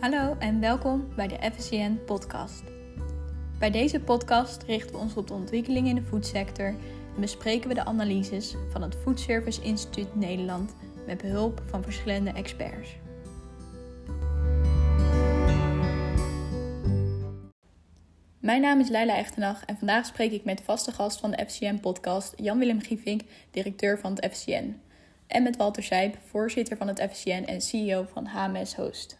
Hallo 0.00 0.36
en 0.38 0.60
welkom 0.60 1.08
bij 1.16 1.28
de 1.28 1.50
FSCN 1.54 1.98
podcast. 2.06 2.62
Bij 3.58 3.70
deze 3.70 4.00
podcast 4.00 4.62
richten 4.62 4.92
we 4.92 4.98
ons 4.98 5.14
op 5.14 5.26
de 5.26 5.34
ontwikkeling 5.34 5.88
in 5.88 5.94
de 5.94 6.02
voedsector 6.02 6.66
en 7.14 7.20
bespreken 7.20 7.68
we 7.68 7.74
de 7.74 7.84
analyses 7.84 8.54
van 8.70 8.82
het 8.82 8.96
Food 9.02 9.20
Service 9.20 9.62
Instituut 9.62 10.14
Nederland 10.14 10.74
met 11.06 11.18
behulp 11.20 11.62
van 11.66 11.82
verschillende 11.82 12.30
experts. 12.30 12.96
Mijn 18.38 18.60
naam 18.60 18.80
is 18.80 18.88
Leila 18.88 19.16
Echtenach 19.16 19.64
en 19.64 19.78
vandaag 19.78 20.06
spreek 20.06 20.32
ik 20.32 20.44
met 20.44 20.62
vaste 20.62 20.92
gast 20.92 21.20
van 21.20 21.30
de 21.30 21.46
FCN-podcast 21.48 22.32
Jan-Willem 22.36 22.80
Gievink, 22.80 23.22
directeur 23.50 23.98
van 23.98 24.14
het 24.14 24.28
FCN. 24.32 24.80
En 25.26 25.42
met 25.42 25.56
Walter 25.56 25.82
Zijp, 25.82 26.18
voorzitter 26.26 26.76
van 26.76 26.88
het 26.88 27.06
FCN 27.10 27.44
en 27.46 27.60
CEO 27.60 28.06
van 28.12 28.26
HMS 28.26 28.74
Host. 28.74 29.19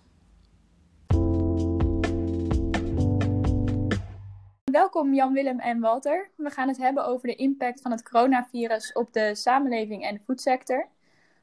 Welkom 4.70 5.14
Jan-Willem 5.14 5.60
en 5.60 5.80
Walter. 5.80 6.30
We 6.36 6.50
gaan 6.50 6.68
het 6.68 6.76
hebben 6.76 7.06
over 7.06 7.28
de 7.28 7.34
impact 7.34 7.80
van 7.80 7.90
het 7.90 8.02
coronavirus 8.02 8.92
op 8.92 9.12
de 9.12 9.34
samenleving 9.34 10.04
en 10.04 10.14
de 10.14 10.20
voedsector. 10.26 10.88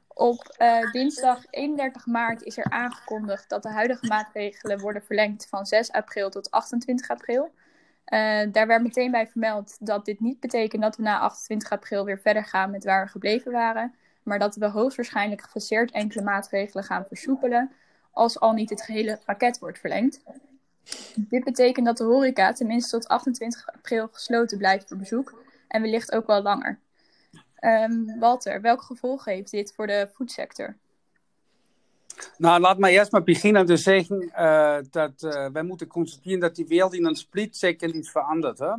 Op 0.08 0.56
uh, 0.58 0.92
dinsdag 0.92 1.44
31 1.50 2.06
maart 2.06 2.42
is 2.42 2.56
er 2.58 2.70
aangekondigd 2.70 3.48
dat 3.48 3.62
de 3.62 3.68
huidige 3.68 4.06
maatregelen 4.06 4.80
worden 4.80 5.02
verlengd 5.02 5.46
van 5.48 5.66
6 5.66 5.92
april 5.92 6.30
tot 6.30 6.50
28 6.50 7.08
april. 7.08 7.42
Uh, 7.44 7.50
daar 8.52 8.66
werd 8.66 8.82
meteen 8.82 9.10
bij 9.10 9.26
vermeld 9.26 9.76
dat 9.80 10.04
dit 10.04 10.20
niet 10.20 10.40
betekent 10.40 10.82
dat 10.82 10.96
we 10.96 11.02
na 11.02 11.18
28 11.18 11.70
april 11.70 12.04
weer 12.04 12.20
verder 12.20 12.44
gaan 12.44 12.70
met 12.70 12.84
waar 12.84 13.04
we 13.04 13.10
gebleven 13.10 13.52
waren, 13.52 13.94
maar 14.22 14.38
dat 14.38 14.56
we 14.56 14.66
hoogstwaarschijnlijk 14.66 15.42
gefaseerd 15.42 15.90
enkele 15.90 16.22
maatregelen 16.22 16.84
gaan 16.84 17.04
versoepelen, 17.08 17.72
als 18.10 18.40
al 18.40 18.52
niet 18.52 18.70
het 18.70 18.82
gehele 18.82 19.18
pakket 19.24 19.58
wordt 19.58 19.78
verlengd. 19.78 20.22
Dit 21.14 21.44
betekent 21.44 21.86
dat 21.86 21.96
de 21.96 22.04
horeca 22.04 22.52
tenminste 22.52 22.90
tot 22.90 23.08
28 23.08 23.66
april 23.66 24.08
gesloten 24.12 24.58
blijft 24.58 24.88
voor 24.88 24.96
bezoek 24.96 25.42
en 25.68 25.82
wellicht 25.82 26.12
ook 26.12 26.26
wel 26.26 26.42
langer. 26.42 26.78
Um, 27.60 28.18
Walter, 28.18 28.60
welke 28.60 28.84
gevolgen 28.84 29.32
heeft 29.32 29.50
dit 29.50 29.72
voor 29.74 29.86
de 29.86 30.08
voedsector? 30.12 30.76
Nou, 32.38 32.60
laat 32.60 32.78
me 32.78 32.90
eerst 32.90 33.12
maar 33.12 33.22
beginnen 33.22 33.66
te 33.66 33.76
zeggen 33.76 34.22
uh, 34.22 34.78
dat 34.90 35.22
uh, 35.22 35.46
wij 35.52 35.62
moeten 35.62 35.86
constateren 35.86 36.40
dat 36.40 36.54
die 36.56 36.66
wereld 36.66 36.94
in 36.94 37.04
een 37.04 37.16
split 37.16 37.56
second 37.56 37.94
is 37.94 38.10
veranderd. 38.10 38.58
Hè? 38.58 38.72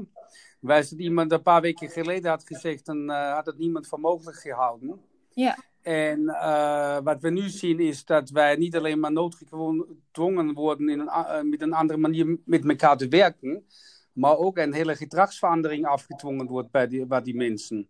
Als 0.68 0.90
het 0.90 1.00
iemand 1.00 1.32
een 1.32 1.42
paar 1.42 1.62
weken 1.62 1.90
geleden 1.90 2.30
had 2.30 2.48
gezegd, 2.48 2.86
dan 2.86 3.10
uh, 3.10 3.34
had 3.34 3.46
het 3.46 3.58
niemand 3.58 3.88
voor 3.88 4.00
mogelijk 4.00 4.38
gehouden. 4.38 5.02
Ja. 5.34 5.58
En 5.90 6.22
uh, 6.22 6.98
wat 7.04 7.22
we 7.22 7.30
nu 7.30 7.50
zien 7.50 7.80
is 7.80 8.06
dat 8.06 8.30
wij 8.30 8.56
niet 8.56 8.76
alleen 8.76 9.00
maar 9.00 9.12
noodgedwongen 9.12 10.54
worden 10.54 10.90
in 10.90 11.00
een, 11.00 11.08
uh, 11.08 11.42
met 11.42 11.62
een 11.62 11.74
andere 11.74 12.00
manier 12.00 12.38
met 12.46 12.66
elkaar 12.66 12.98
te 12.98 13.08
werken, 13.08 13.66
maar 14.14 14.38
ook 14.38 14.58
een 14.58 14.74
hele 14.74 14.96
gedragsverandering 14.96 15.86
afgedwongen 15.86 16.48
wordt 16.48 16.72
bij 16.72 16.88
die, 16.88 17.06
bij 17.06 17.22
die 17.22 17.36
mensen. 17.36 17.88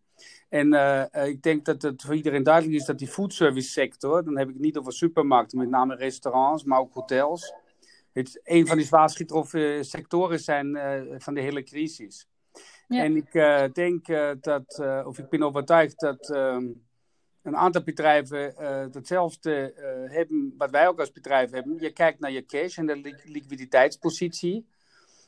En 0.49 0.73
uh, 0.73 1.03
ik 1.25 1.41
denk 1.41 1.65
dat 1.65 1.81
het 1.81 2.01
voor 2.01 2.15
iedereen 2.15 2.43
duidelijk 2.43 2.75
is 2.75 2.85
dat 2.85 2.97
die 2.97 3.07
foodservice 3.07 3.69
sector, 3.69 4.23
dan 4.23 4.37
heb 4.37 4.47
ik 4.47 4.53
het 4.53 4.63
niet 4.63 4.77
over 4.77 4.93
supermarkten, 4.93 5.57
met 5.57 5.69
name 5.69 5.95
restaurants, 5.95 6.63
maar 6.63 6.79
ook 6.79 6.93
hotels, 6.93 7.53
het 8.11 8.39
een 8.43 8.67
van 8.67 8.77
die 8.77 8.85
zwaarst 8.85 9.17
getroffen 9.17 9.85
sectoren 9.85 10.39
zijn 10.39 10.79
van 11.17 11.33
de 11.33 11.41
hele 11.41 11.63
crisis. 11.63 12.27
Ja. 12.87 13.03
En 13.03 13.15
ik 13.15 13.31
denk 13.73 14.05
dat, 14.41 14.79
of 15.05 15.17
ik 15.17 15.29
ben 15.29 15.43
overtuigd 15.43 15.99
dat 15.99 16.29
ehm, 16.29 16.65
een 17.49 17.57
aantal 17.57 17.83
bedrijven 17.83 18.53
uh, 18.59 18.85
hetzelfde 18.91 19.73
uh, 19.77 20.13
hebben, 20.15 20.53
wat 20.57 20.71
wij 20.71 20.87
ook 20.87 20.99
als 20.99 21.11
bedrijf 21.11 21.51
hebben. 21.51 21.77
Je 21.79 21.91
kijkt 21.91 22.19
naar 22.19 22.31
je 22.31 22.45
cash 22.45 22.77
en 22.77 22.85
de 22.85 22.95
li 22.95 23.15
liquiditeitspositie. 23.23 24.67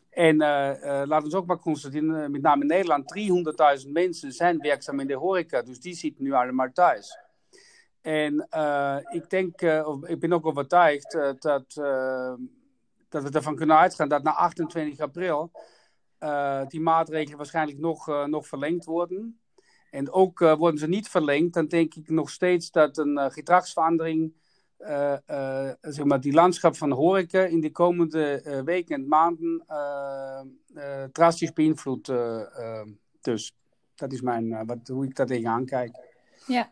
En 0.10 0.36
uh, 0.36 1.02
laten 1.06 1.30
we 1.30 1.38
ook 1.38 1.46
maar 1.46 1.60
constateren, 1.60 2.32
met 2.32 2.42
name 2.42 2.62
in 2.62 2.68
Nederland, 2.68 3.14
300.000 3.86 3.92
mensen 3.92 4.32
zijn 4.32 4.58
werkzaam 4.58 5.00
in 5.00 5.08
de 5.08 5.14
horeca. 5.14 5.62
Dus 5.62 5.80
die 5.80 5.94
zitten 5.94 6.24
nu 6.24 6.32
allemaal 6.32 6.72
thuis. 6.74 7.18
En 8.02 8.48
ik 9.12 9.30
denk, 9.30 9.62
of, 9.62 10.06
ik 10.06 10.20
ben 10.20 10.34
ook 10.34 10.46
overtuigd 10.46 11.12
dat, 11.40 11.74
dat 13.10 13.24
we 13.24 13.30
ervan 13.32 13.56
kunnen 13.56 13.78
uitgaan 13.78 14.10
dat 14.10 14.24
na 14.24 14.34
28 14.34 15.00
april 15.00 15.52
die 16.68 16.82
maatregelen 16.82 17.38
waarschijnlijk 17.38 17.80
nog, 17.80 18.28
nog 18.28 18.48
verlengd 18.48 18.86
worden. 18.86 19.41
En 19.92 20.12
ook 20.12 20.40
uh, 20.40 20.54
worden 20.54 20.80
ze 20.80 20.88
niet 20.88 21.10
verlengd, 21.10 21.54
dan 21.54 21.68
denk 21.68 21.96
ik 21.96 22.10
nog 22.10 22.30
steeds 22.30 22.72
dat 22.72 22.98
een 22.98 23.18
uh, 23.18 23.26
gedragsverandering, 23.26 24.34
uh, 24.80 25.18
zeg 25.82 26.06
maar, 26.06 26.22
die 26.22 26.34
landschap 26.34 26.76
van 26.76 26.92
horeca 26.92 27.42
in 27.42 27.62
de 27.62 27.72
komende 27.72 28.62
weken 28.66 28.96
en 28.96 29.08
maanden 29.08 29.64
drastisch 31.12 31.54
beïnvloedt. 31.54 32.12
dus 33.22 33.56
dat 33.96 34.14
is 34.14 34.22
mijn, 34.22 34.66
wat, 34.66 34.88
hoe 34.88 35.06
ik 35.06 35.16
daar 35.16 35.26
tegenaan 35.26 35.66
kijk. 35.66 35.96
Ja, 36.48 36.72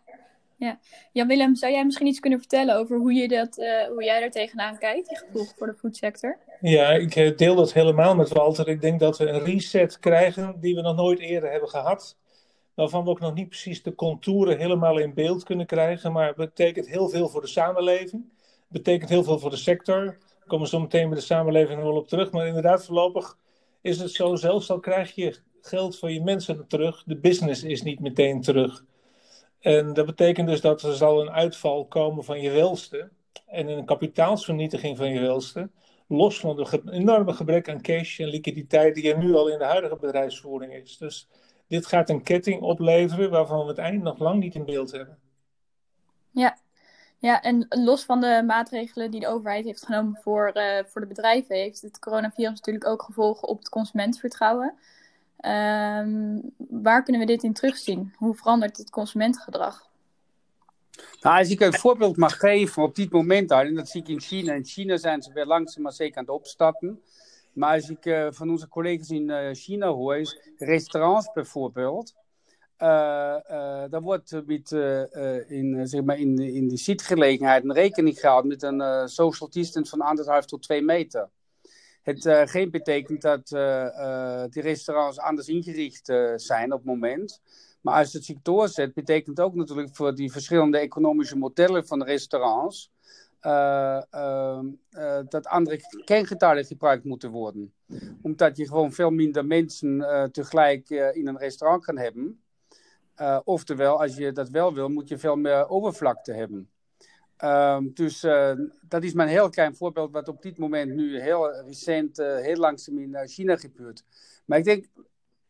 ja. 0.56 0.80
Jan 1.12 1.28
Willem, 1.28 1.56
zou 1.56 1.72
jij 1.72 1.86
misschien 1.86 2.08
iets 2.08 2.20
kunnen 2.20 2.40
vertellen 2.40 2.76
over 2.76 2.98
hoe, 2.98 3.14
je 3.14 3.28
dat, 3.28 3.56
hoe 3.90 4.04
jij 4.04 4.20
daar 4.20 4.32
tegenaan 4.32 4.78
kijkt, 4.78 5.10
die 5.10 5.18
gevolgen 5.18 5.56
voor 5.58 5.68
de 5.68 5.74
foodsector? 5.74 6.38
Ja, 6.62 6.90
ik 6.90 7.38
deel 7.38 7.56
dat 7.56 7.74
helemaal 7.74 8.16
met 8.16 8.30
Walter. 8.30 8.68
Ik 8.68 8.82
denk 8.82 9.00
dat 9.00 9.18
we 9.18 9.28
een 9.28 9.44
reset 9.44 10.00
krijgen 10.00 10.60
die 10.60 10.76
we 10.76 10.82
nog 10.82 10.96
nooit 10.96 11.20
eerder 11.20 11.52
hebben 11.52 11.70
gehad 11.70 12.18
waarvan 12.80 13.04
we 13.04 13.10
ook 13.10 13.20
nog 13.20 13.34
niet 13.34 13.48
precies 13.48 13.84
de 13.84 13.96
contouren 13.96 14.58
helemaal 14.58 14.98
in 14.98 15.14
beeld 15.14 15.44
kunnen 15.44 15.66
krijgen. 15.66 16.12
Maar 16.12 16.28
het 16.28 16.36
betekent 16.36 16.88
heel 16.88 17.10
veel 17.10 17.30
voor 17.30 17.42
de 17.42 17.48
samenleving. 17.48 18.26
Het 18.32 18.68
betekent 18.68 19.10
heel 19.10 19.24
veel 19.24 19.40
voor 19.40 19.50
de 19.50 19.56
sector. 19.56 20.06
Daar 20.06 20.48
komen 20.48 20.66
we 20.66 20.72
zo 20.72 20.80
meteen 20.80 21.10
bij 21.10 21.18
de 21.18 21.24
samenleving 21.24 21.82
wel 21.82 21.96
op 21.96 22.08
terug. 22.08 22.32
Maar 22.32 22.48
inderdaad, 22.48 22.86
voorlopig 22.86 23.38
is 23.82 24.00
het 24.00 24.12
zo, 24.12 24.36
zelfs 24.36 24.70
al 24.70 24.80
krijg 24.80 25.16
je 25.16 25.36
geld 25.62 25.98
voor 25.98 26.12
je 26.12 26.24
mensen 26.24 26.68
terug, 26.68 27.04
de 27.06 27.18
business 27.18 27.64
is 27.64 27.82
niet 27.82 28.00
meteen 28.00 28.42
terug. 28.42 28.84
En 29.60 29.94
dat 29.94 30.06
betekent 30.06 30.48
dus 30.48 30.62
dat 30.62 30.82
er 30.82 30.96
zal 30.96 31.22
een 31.22 31.32
uitval 31.32 31.86
komen 31.86 32.24
van 32.24 32.42
je 32.42 32.52
welste 32.52 33.10
en 33.46 33.68
een 33.68 33.86
kapitaalsvernietiging 33.86 34.98
van 34.98 35.14
je 35.14 35.20
welste, 35.20 35.70
los 36.08 36.40
van 36.40 36.60
het 36.60 36.82
enorme 36.92 37.34
gebrek 37.34 37.70
aan 37.70 37.82
cash 37.82 38.20
en 38.20 38.28
liquiditeit 38.28 38.96
die 38.96 39.14
er 39.14 39.18
nu 39.18 39.36
al 39.36 39.48
in 39.48 39.58
de 39.58 39.66
huidige 39.66 39.98
bedrijfsvoering 40.00 40.74
is. 40.74 40.98
Dus 40.98 41.28
dit 41.70 41.86
gaat 41.86 42.10
een 42.10 42.24
ketting 42.24 42.62
opleveren 42.62 43.30
waarvan 43.30 43.60
we 43.60 43.68
het 43.68 43.78
eind 43.78 44.04
nog 44.04 44.20
lang 44.20 44.40
niet 44.40 44.56
in 44.56 44.66
beeld 44.66 44.92
hebben. 44.92 45.18
Ja, 46.32 46.58
ja 47.18 47.42
en 47.42 47.66
los 47.70 48.04
van 48.04 48.22
de 48.22 48.44
maatregelen 48.48 49.12
die 49.12 49.20
de 49.20 49.28
overheid 49.28 49.66
heeft 49.66 49.86
genomen 49.86 50.20
voor, 50.24 50.52
uh, 50.54 50.80
voor 50.86 51.02
de 51.02 51.08
bedrijven, 51.08 51.56
heeft 51.56 51.82
het 51.82 52.00
coronavirus 52.00 52.50
natuurlijk 52.50 52.88
ook 52.88 53.02
gevolgen 53.02 53.48
op 53.48 53.58
het 53.58 53.70
consumentenvertrouwen. 53.70 54.74
Um, 55.46 56.42
waar 56.58 57.04
kunnen 57.04 57.22
we 57.22 57.28
dit 57.28 57.44
in 57.44 57.54
terugzien? 57.54 58.14
Hoe 58.18 58.36
verandert 58.36 58.78
het 58.78 58.90
consumentengedrag? 58.90 59.90
Nou, 61.22 61.38
als 61.38 61.50
ik 61.50 61.60
een 61.60 61.74
voorbeeld 61.74 62.18
mag 62.18 62.38
geven 62.38 62.84
op 62.84 62.96
dit 62.96 63.12
moment, 63.12 63.52
en 63.52 63.76
dat 63.76 63.90
zie 63.90 64.02
ik 64.02 64.08
in 64.08 64.20
China. 64.20 64.54
In 64.54 64.66
China 64.66 64.98
zijn 64.98 65.22
ze 65.22 65.34
weer 65.34 65.46
langzaam 65.46 65.84
maar 65.84 65.92
zeker 65.92 66.18
aan 66.18 66.24
het 66.24 66.34
opstarten. 66.34 67.02
Maar 67.60 67.74
als 67.74 67.90
ik 67.90 68.06
uh, 68.06 68.28
van 68.30 68.50
onze 68.50 68.68
collega's 68.68 69.10
in 69.10 69.30
uh, 69.30 69.50
China 69.52 69.88
hoor, 69.88 70.18
is 70.18 70.40
restaurants 70.58 71.32
bijvoorbeeld. 71.34 72.14
Uh, 72.78 72.88
daar 73.90 74.02
wordt 74.02 74.32
met, 74.46 74.72
in, 75.48 75.88
zeg 75.88 76.04
maar 76.04 76.18
in, 76.20 76.38
in 76.38 76.68
de 76.68 76.78
zitgelegenheid 76.78 77.64
een 77.64 77.74
rekening 77.74 78.20
gehouden 78.20 78.50
met 78.50 78.64
een 78.64 79.10
social 79.10 79.50
distance 79.50 79.90
van 79.90 80.02
anderhalf 80.02 80.46
tot 80.46 80.62
twee 80.62 80.82
meter. 80.82 81.30
Het 82.02 82.50
geen 82.50 82.72
betekent 82.72 83.22
dat 83.22 83.48
die 84.52 84.62
restaurants 84.62 85.20
anders 85.20 85.48
ingericht 85.48 86.14
zijn 86.36 86.74
op 86.74 86.78
het 86.78 86.88
moment. 86.88 87.42
Maar 87.82 87.98
als 87.98 88.14
het 88.14 88.26
zich 88.26 88.38
doorzet, 88.42 88.94
betekent 88.94 89.40
ook 89.40 89.56
natuurlijk 89.56 89.96
voor 89.96 90.16
die 90.16 90.32
verschillende 90.32 90.78
economische 90.78 91.38
modellen 91.38 91.88
van 91.88 92.04
restaurants 92.04 92.92
dat 95.30 95.46
andere 95.48 95.80
kerngetallen 96.04 96.66
gebruikt 96.66 97.04
moeten 97.04 97.32
worden. 97.32 97.74
Omdat 98.22 98.58
je 98.58 98.68
gewoon 98.68 98.92
veel 98.92 99.10
minder 99.10 99.46
mensen 99.46 100.30
tegelijk 100.32 100.90
in 100.90 101.28
een 101.28 101.38
restaurant 101.38 101.86
kan 101.86 101.98
hebben. 101.98 102.42
oftewel, 103.44 104.02
als 104.02 104.16
je 104.16 104.32
dat 104.32 104.50
wel 104.50 104.74
wil, 104.74 104.90
moet 104.90 105.10
je 105.10 105.18
veel 105.18 105.36
meer 105.36 105.70
overvlakte 105.70 106.34
hebben. 106.34 106.70
Ehm, 107.38 107.88
dus 107.94 108.20
dat 108.82 109.04
is 109.04 109.14
een 109.14 109.28
heel 109.28 109.50
klein 109.50 109.76
voorbeeld 109.76 110.12
wat 110.12 110.28
op 110.28 110.42
dit 110.42 110.58
moment 110.58 110.94
nu 110.94 111.20
heel 111.20 111.62
recent, 111.62 112.18
heel 112.18 112.58
langzaam 112.58 113.00
in 113.00 113.28
China 113.28 113.56
gebeurt. 113.56 114.04
Maar 114.46 114.58
ik 114.58 114.64
denk, 114.64 114.86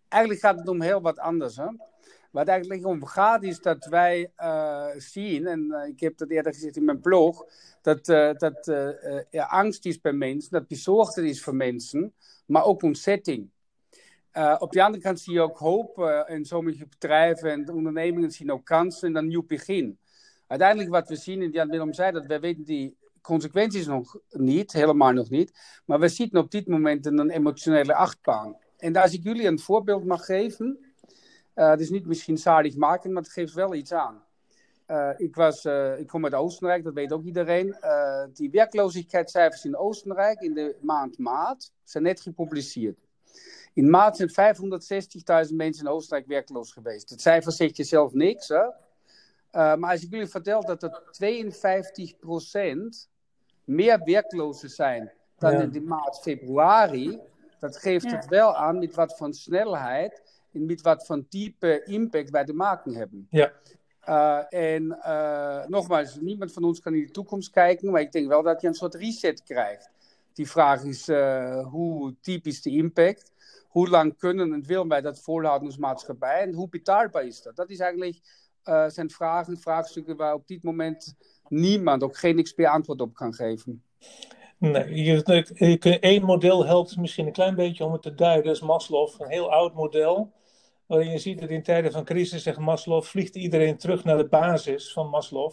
eigenlijk 0.08 0.42
gaat 0.42 0.60
het 0.60 0.68
om 0.68 0.82
heel 0.82 1.02
wat 1.02 1.20
anders. 1.20 1.56
Hè? 1.56 1.68
Waar 2.32 2.44
het 2.44 2.52
eigenlijk 2.52 2.86
om 2.86 3.06
gaat 3.06 3.44
is 3.44 3.60
dat 3.60 3.86
wij 3.86 4.32
uh, 4.38 4.88
zien, 4.98 5.48
en 5.48 5.66
uh, 5.70 5.88
ik 5.88 6.00
heb 6.00 6.18
dat 6.18 6.30
eerder 6.30 6.54
gezegd 6.54 6.76
in 6.76 6.86
mijn 6.86 7.00
blog, 7.00 7.46
dat, 7.82 8.08
uh, 8.08 8.34
dat 8.34 8.72
angst 9.32 9.86
is 9.86 10.02
bij 10.02 10.14
mensen, 10.14 10.52
dat 10.52 10.68
bezorgdheid 10.68 11.28
is 11.28 11.44
voor 11.44 11.56
mensen, 11.56 12.14
maar 12.46 12.64
ook 12.64 12.84
ontzetting. 12.84 13.50
op 14.60 14.72
de 14.72 14.84
andere 14.84 15.04
kant 15.04 15.20
zie 15.20 15.34
je 15.34 15.42
ook 15.42 15.58
hoop 15.58 16.00
en 16.28 16.46
sommige 16.46 16.88
bedrijven 16.88 17.52
en 17.52 17.70
ondernemingen 17.74 18.32
zien 18.32 18.52
ook 18.52 18.66
kansen 18.66 19.08
en 19.08 19.16
een 19.16 19.28
nieuw 19.28 19.46
begin. 19.46 19.98
Uiteindelijk 20.48 20.90
wat 20.90 21.10
we 21.10 21.16
zien, 21.16 21.42
en 21.42 21.52
Jan 21.52 21.70
Willem 21.70 21.94
zei 21.94 22.12
dat, 22.12 22.26
wij 22.26 22.40
weten 22.40 22.64
die 22.64 22.98
consequenties 23.22 23.88
nog 23.88 24.18
niet, 24.30 24.72
helemaal 24.72 25.12
nog 25.12 25.30
niet. 25.30 25.82
Maar 25.86 26.00
we 26.00 26.08
zitten 26.08 26.40
op 26.40 26.52
dit 26.52 26.68
moment 26.68 27.06
een 27.06 27.30
emotionele 27.30 27.96
achtbaan. 27.96 28.58
En 28.78 28.96
als 28.96 29.14
ik 29.14 29.24
jullie 29.24 29.48
een 29.48 29.60
voorbeeld 29.60 30.06
mag 30.06 30.26
geven, 30.26 30.89
uh, 31.60 31.70
het 31.70 31.80
is 31.80 31.90
niet 31.90 32.06
misschien 32.06 32.38
zalig 32.38 32.76
maken, 32.76 33.14
maar 33.14 33.24
het 33.24 33.32
geeft 33.32 33.54
wel 33.54 33.74
iets 33.74 33.94
aan. 33.94 34.24
Uh, 34.88 35.10
ik, 35.18 35.36
was, 35.36 35.66
uh, 35.66 36.00
ik 36.00 36.08
kom 36.08 36.24
uit 36.24 36.34
Oostenrijk, 36.34 36.84
dat 36.84 36.94
weet 36.94 37.14
ook 37.14 37.24
iedereen. 37.24 37.76
die 38.34 38.50
werkloosheidscijfers 38.50 39.66
in 39.66 39.78
Oostenrijk 39.78 40.42
in 40.42 40.54
de 40.54 40.76
maand 40.82 41.18
maart 41.18 41.72
zijn 41.84 42.04
net 42.04 42.22
gepubliceerd. 42.22 42.98
In 43.74 43.90
maart 43.90 44.18
zijn 44.18 44.56
560.000 45.50 45.56
mensen 45.56 45.86
in 45.86 45.92
Oostenrijk 45.92 46.28
werkloos 46.28 46.72
geweest. 46.72 47.10
Het 47.10 47.22
cijfer 47.22 47.52
zegt 47.52 47.78
je 47.78 47.84
zelf 47.84 48.14
niks, 48.14 48.48
hè? 48.48 48.64
Uh, 49.52 49.76
maar 49.76 49.92
als 49.92 50.04
ik 50.04 50.12
jullie 50.12 50.28
vertel 50.28 50.62
dat 50.66 50.84
er 50.84 51.02
52% 53.06 53.10
meer 53.64 54.02
werklozen 54.04 54.70
zijn 54.70 55.12
dan 55.38 55.52
ja. 55.52 55.62
in 55.62 55.72
de 55.72 55.82
maand 55.82 56.20
februari, 56.20 57.20
dat 57.60 57.78
geeft 57.78 58.10
ja. 58.10 58.16
het 58.16 58.26
wel 58.26 58.56
aan 58.56 58.80
met 58.80 58.96
wat 58.96 59.18
voor 59.18 59.34
snelheid 59.34 60.39
met 60.52 60.82
wat 60.82 61.06
voor 61.06 61.28
type 61.30 61.84
impact 61.86 62.30
wij 62.30 62.46
te 62.46 62.54
maken 62.54 62.94
hebben. 62.94 63.28
Ja. 63.30 63.52
Uh, 64.10 64.74
en 64.74 64.84
uh, 64.84 65.66
nogmaals, 65.68 66.20
niemand 66.20 66.54
van 66.54 66.64
ons 66.64 66.80
kan 66.80 66.94
in 66.94 67.06
de 67.06 67.12
toekomst 67.12 67.50
kijken, 67.50 67.92
maar 67.92 68.02
ik 68.02 68.12
denk 68.12 68.28
wel 68.28 68.44
dat 68.44 68.62
je 68.62 68.68
een 68.68 68.74
soort 68.74 68.96
reset 68.96 69.44
krijgt. 69.44 69.90
Die 70.34 70.50
vraag 70.50 70.84
is 70.84 71.08
hoe 71.64 72.16
diep 72.22 72.46
is 72.46 72.62
de 72.62 72.70
impact? 72.70 73.32
Hoe 73.68 73.90
lang 73.90 74.18
kunnen 74.18 74.54
en 74.54 74.66
willen 74.66 74.88
wij 74.88 75.02
dat 75.02 75.22
volhouden 75.22 75.68
als 75.68 75.78
maatschappij? 75.78 76.42
En 76.42 76.54
hoe 76.54 76.70
betaalbaar 76.70 77.26
is 77.26 77.42
dat? 77.42 77.56
Dat 77.56 77.70
is 77.70 77.80
eigenlijk 77.80 78.20
zijn 78.88 79.10
vragen, 79.10 79.58
vraagstukken 79.58 80.16
waar 80.16 80.34
op 80.34 80.48
dit 80.48 80.64
moment 80.64 81.16
niemand, 81.48 82.04
ook 82.04 82.18
geen 82.18 82.38
expert, 82.38 82.70
antwoord 82.70 83.02
op 83.02 83.14
kan 83.14 83.34
geven. 83.34 83.84
Nee, 84.58 85.04
je, 85.04 86.00
één 86.00 86.24
model 86.24 86.66
helpt 86.66 86.98
misschien 86.98 87.26
een 87.26 87.32
klein 87.32 87.56
beetje 87.56 87.86
om 87.86 87.92
het 87.92 88.02
te 88.02 88.16
duiden. 88.16 88.46
Dat 88.46 88.56
is 88.56 88.62
Maslow, 88.62 89.10
een 89.18 89.30
heel 89.30 89.52
oud 89.52 89.74
model. 89.74 90.32
Waarin 90.90 91.12
je 91.12 91.18
ziet 91.18 91.40
dat 91.40 91.50
in 91.50 91.64
tijden 91.64 91.92
van 91.92 92.04
crisis, 92.04 92.44
zegt 92.44 92.58
Maslow, 92.58 93.04
vliegt 93.04 93.36
iedereen 93.36 93.78
terug 93.78 94.04
naar 94.04 94.18
de 94.18 94.28
basis 94.28 94.94
van 94.94 95.10
Maslow. 95.10 95.52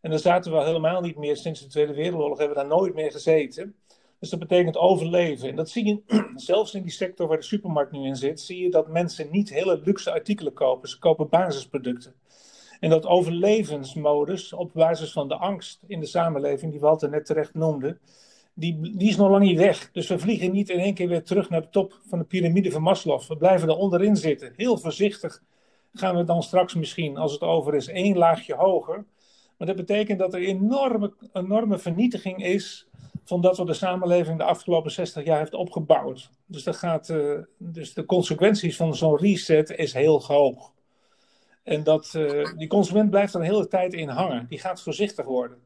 En 0.00 0.10
daar 0.10 0.18
zaten 0.18 0.52
we 0.52 0.64
helemaal 0.64 1.00
niet 1.00 1.16
meer 1.16 1.36
sinds 1.36 1.60
de 1.60 1.66
Tweede 1.66 1.94
Wereldoorlog, 1.94 2.38
hebben 2.38 2.56
we 2.56 2.62
daar 2.62 2.78
nooit 2.78 2.94
meer 2.94 3.10
gezeten. 3.10 3.74
Dus 4.18 4.30
dat 4.30 4.38
betekent 4.38 4.76
overleven. 4.76 5.48
En 5.48 5.56
dat 5.56 5.68
zie 5.68 5.86
je 5.86 6.02
zelfs 6.50 6.74
in 6.74 6.82
die 6.82 6.90
sector 6.90 7.28
waar 7.28 7.36
de 7.36 7.42
supermarkt 7.42 7.92
nu 7.92 8.06
in 8.06 8.16
zit, 8.16 8.40
zie 8.40 8.62
je 8.62 8.70
dat 8.70 8.88
mensen 8.88 9.28
niet 9.30 9.50
hele 9.50 9.80
luxe 9.84 10.12
artikelen 10.12 10.52
kopen. 10.52 10.88
Ze 10.88 10.98
kopen 10.98 11.28
basisproducten. 11.28 12.14
En 12.80 12.90
dat 12.90 13.06
overlevensmodus 13.06 14.52
op 14.52 14.70
basis 14.72 15.12
van 15.12 15.28
de 15.28 15.36
angst 15.36 15.82
in 15.86 16.00
de 16.00 16.06
samenleving, 16.06 16.70
die 16.70 16.80
Walter 16.80 17.10
net 17.10 17.26
terecht 17.26 17.54
noemde, 17.54 17.98
die, 18.54 18.96
die 18.96 19.08
is 19.08 19.16
nog 19.16 19.30
lang 19.30 19.44
niet 19.44 19.58
weg. 19.58 19.90
Dus 19.92 20.08
we 20.08 20.18
vliegen 20.18 20.52
niet 20.52 20.68
in 20.68 20.78
één 20.78 20.94
keer 20.94 21.08
weer 21.08 21.22
terug 21.22 21.50
naar 21.50 21.60
de 21.60 21.68
top 21.68 22.00
van 22.08 22.18
de 22.18 22.24
piramide 22.24 22.70
van 22.70 22.82
Maslow. 22.82 23.22
We 23.22 23.36
blijven 23.36 23.68
er 23.68 23.76
onderin 23.76 24.16
zitten. 24.16 24.52
Heel 24.56 24.78
voorzichtig 24.78 25.42
gaan 25.92 26.16
we 26.16 26.24
dan 26.24 26.42
straks 26.42 26.74
misschien, 26.74 27.16
als 27.16 27.32
het 27.32 27.40
over 27.40 27.74
is, 27.74 27.88
één 27.88 28.16
laagje 28.16 28.54
hoger. 28.54 29.04
Maar 29.56 29.66
dat 29.66 29.76
betekent 29.76 30.18
dat 30.18 30.34
er 30.34 30.40
enorme, 30.40 31.12
enorme 31.32 31.78
vernietiging 31.78 32.44
is 32.44 32.86
van 33.24 33.40
dat 33.40 33.56
wat 33.56 33.66
de 33.66 33.72
samenleving 33.72 34.38
de 34.38 34.44
afgelopen 34.44 34.90
60 34.90 35.24
jaar 35.24 35.38
heeft 35.38 35.54
opgebouwd. 35.54 36.30
Dus, 36.46 36.62
dat 36.62 36.76
gaat, 36.76 37.08
uh, 37.08 37.38
dus 37.58 37.94
de 37.94 38.04
consequenties 38.04 38.76
van 38.76 38.96
zo'n 38.96 39.16
reset 39.16 39.70
is 39.70 39.92
heel 39.92 40.22
hoog. 40.22 40.72
En 41.62 41.82
dat, 41.82 42.12
uh, 42.16 42.56
die 42.56 42.68
consument 42.68 43.10
blijft 43.10 43.34
er 43.34 43.40
een 43.40 43.46
hele 43.46 43.68
tijd 43.68 43.92
in 43.92 44.08
hangen. 44.08 44.46
Die 44.48 44.58
gaat 44.58 44.82
voorzichtig 44.82 45.24
worden. 45.24 45.58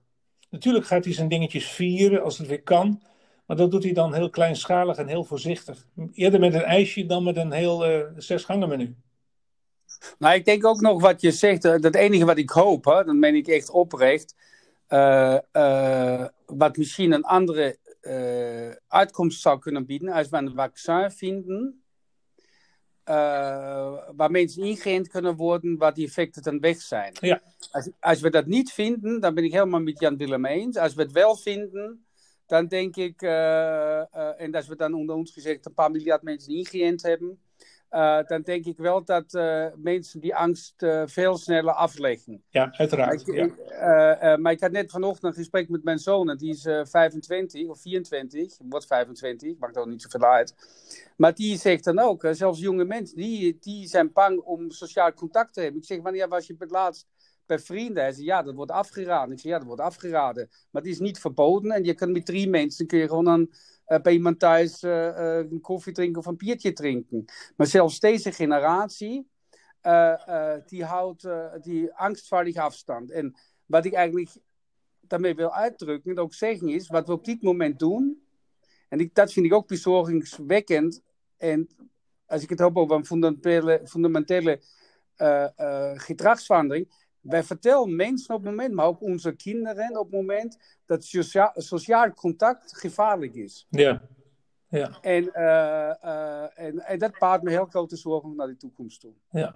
Natuurlijk 0.51 0.87
gaat 0.87 1.05
hij 1.05 1.15
zijn 1.15 1.29
dingetjes 1.29 1.71
vieren 1.71 2.23
als 2.23 2.39
het 2.39 2.47
weer 2.47 2.63
kan. 2.63 3.03
Maar 3.47 3.57
dat 3.57 3.71
doet 3.71 3.83
hij 3.83 3.93
dan 3.93 4.15
heel 4.15 4.31
kleinschalig 4.31 4.97
en 4.97 5.07
heel 5.07 5.25
voorzichtig. 5.25 5.87
Eerder 6.13 6.41
met 6.41 6.55
een 6.55 6.63
ijsje 6.63 7.07
dan 7.07 7.25
met 7.25 7.37
een 7.37 7.53
heel 7.53 7.91
uh, 7.91 8.05
zes 8.17 8.45
gangen 8.45 8.69
menu. 8.69 8.97
Nou, 10.19 10.35
ik 10.35 10.45
denk 10.45 10.67
ook 10.67 10.81
nog 10.81 11.01
wat 11.01 11.21
je 11.21 11.31
zegt. 11.31 11.63
Dat 11.63 11.95
enige 11.95 12.25
wat 12.25 12.39
ik 12.39 12.51
hoop, 12.51 12.85
hè, 12.85 13.05
dan 13.05 13.21
ben 13.21 13.35
ik 13.35 13.47
echt 13.49 13.71
oprecht. 13.71 14.35
Uh, 14.89 15.39
wat 16.47 16.77
misschien 16.77 17.13
een 17.13 17.25
andere 17.25 17.79
uitkomst 18.89 19.41
zou 19.41 19.59
kunnen 19.59 19.87
bieden 19.87 20.09
als 20.09 20.29
we 20.29 20.37
een 20.37 20.53
vaccin 20.55 21.11
vinden. 21.11 21.83
Waar 24.17 24.31
mensen 24.31 24.63
ingeënt 24.63 25.09
kunnen 25.09 25.37
worden, 25.37 25.77
waar 25.77 25.95
die 25.95 26.07
effecten 26.07 26.43
dan 26.43 26.61
weg 26.61 26.81
zijn. 26.81 27.13
Ja. 27.21 27.41
Als, 27.71 27.91
als, 28.01 28.21
we 28.21 28.31
dat 28.31 28.47
niet 28.47 28.73
vinden, 28.73 29.21
dan 29.21 29.35
ben 29.35 29.45
ik 29.45 29.53
helemaal 29.53 29.81
met 29.81 30.01
Jan 30.01 30.17
Willem 30.17 30.45
eens. 30.45 30.77
Als 30.77 30.95
we 30.95 31.03
het 31.03 31.13
wel 31.13 31.37
vinden, 31.37 32.05
dan 32.47 32.67
denk 32.67 32.97
ik, 32.97 33.23
en 33.23 34.55
als 34.55 34.69
we 34.69 34.77
dan 34.77 34.95
onder 34.95 35.17
ons 35.17 35.33
gezegd 35.33 35.67
een 35.67 35.75
paar 35.75 35.91
miljard 35.91 36.23
mensen 36.23 36.55
ingeënt 36.55 37.03
hebben, 37.03 37.39
uh, 37.91 38.23
dan 38.27 38.43
denk 38.43 38.65
ik 38.65 38.77
wel 38.77 39.05
dat 39.05 39.35
uh, 39.35 39.67
mensen 39.77 40.21
die 40.21 40.35
angst 40.35 40.83
uh, 40.83 41.03
veel 41.07 41.37
sneller 41.37 41.75
afleggen. 41.75 42.43
Ja, 42.51 42.73
uiteraard. 42.77 43.27
Maar 43.27 43.37
ik, 43.37 43.55
ja. 43.69 44.37
maar 44.37 44.53
ik 44.53 44.61
had 44.61 44.71
net 44.71 44.91
vanochtend 44.91 45.25
een 45.25 45.39
gesprek 45.39 45.69
met 45.69 45.85
mijn 45.85 45.99
zoon, 45.99 46.37
die 46.37 46.51
is 46.51 46.63
25 46.91 47.69
of 47.69 47.81
24, 47.81 48.57
wordt 48.69 48.87
25, 48.87 49.59
maakt 49.59 49.77
ook 49.77 49.87
niet 49.87 50.03
zoveel 50.03 50.29
uit. 50.29 50.55
Maar 51.17 51.35
die 51.35 51.59
zegt 51.59 51.85
dan 51.85 51.99
ook, 51.99 52.27
zelfs 52.31 52.61
jonge 52.61 52.85
mensen, 52.85 53.17
die, 53.17 53.57
die 53.61 53.87
zijn 53.87 54.13
bang 54.13 54.41
om 54.41 54.71
sociaal 54.71 55.13
contact 55.13 55.55
te 55.55 55.61
hebben. 55.61 55.81
Ik 55.81 55.87
zeg, 55.87 56.03
wanneer 56.03 56.29
was 56.29 56.47
je 56.47 56.55
het 56.59 56.71
laatst 56.71 57.07
bij 57.47 57.59
vrienden? 57.59 58.03
Hij 58.03 58.13
zegt, 58.13 58.27
ja, 58.27 58.43
dat 58.43 58.55
wordt 58.55 58.71
afgeraden. 58.71 59.33
Ik 59.33 59.41
zeg, 59.41 59.53
ja, 59.53 59.59
dat 59.59 59.67
wordt 59.67 59.83
afgeraden. 59.83 60.49
Maar 60.71 60.83
het 60.83 60.91
is 60.91 60.99
niet 60.99 61.21
verboden 61.21 61.71
en 61.71 61.85
je 61.85 61.95
kunt 61.95 62.13
met 62.13 62.27
drie 62.27 62.49
mensen 62.49 62.87
kun 62.87 62.99
je 62.99 63.09
gewoon 63.09 63.27
een 63.27 63.53
bij 64.03 64.13
iemand 64.13 64.39
thuis 64.39 64.83
uh, 64.83 65.37
een 65.51 65.61
koffie 65.61 65.93
drinken 65.93 66.21
of 66.21 66.27
een 66.27 66.37
biertje 66.37 66.73
drinken. 66.73 67.25
Maar 67.57 67.67
zelfs 67.67 68.01
deze 68.01 68.33
generatie, 68.33 69.29
die 70.67 70.85
houdt 70.85 71.29
die 71.61 71.95
angstvallige 71.95 72.61
afstand. 72.61 73.11
En 73.11 73.35
wat 73.67 73.85
ik 73.85 73.93
eigenlijk 73.93 74.31
daarmee 75.01 75.35
wil 75.35 75.55
uitdrukken 75.55 76.11
en 76.11 76.19
ook 76.19 76.35
zeggen 76.35 76.69
is, 76.69 76.89
wat 76.89 77.07
we 77.07 77.13
op 77.13 77.25
dit 77.25 77.43
moment 77.43 77.79
doen, 77.79 78.23
en 78.89 79.11
dat 79.13 79.33
vind 79.33 79.47
ik 79.47 79.53
ook 79.53 79.67
bezorgingswekkend. 79.69 81.03
En 81.37 81.69
als 82.27 82.43
ik 82.43 82.49
het 82.49 82.59
heb 82.59 82.77
over 82.77 82.97
een 82.97 83.07
fundamentele, 83.07 83.81
fundamentele 83.85 84.61
gedragsverandering, 85.95 87.07
wij 87.21 87.43
vertellen 87.43 87.97
mensen 87.97 88.35
op 88.35 88.43
het 88.43 88.51
moment, 88.51 88.75
maar 88.75 88.87
ook 88.87 89.03
onze 89.03 89.33
kinderen 89.33 89.99
op 89.99 90.05
het 90.05 90.21
moment, 90.21 90.59
dat 90.87 91.05
socia 91.05 91.53
sociaal 91.55 92.13
contact 92.13 92.77
gevaarlijk 92.77 93.35
is. 93.35 93.67
Ja. 93.71 94.03
ja. 94.69 94.99
En, 95.01 95.25
uh, 95.25 95.95
uh, 96.05 96.59
en, 96.59 96.79
en, 96.79 96.99
dat 96.99 97.19
paart 97.19 97.43
me 97.43 97.51
heel 97.51 97.67
grote 97.67 97.97
zorgen 97.97 98.37
naar 98.37 98.47
de 98.47 98.57
toekomst 98.57 99.01
toe. 99.01 99.13
Ja. 99.31 99.55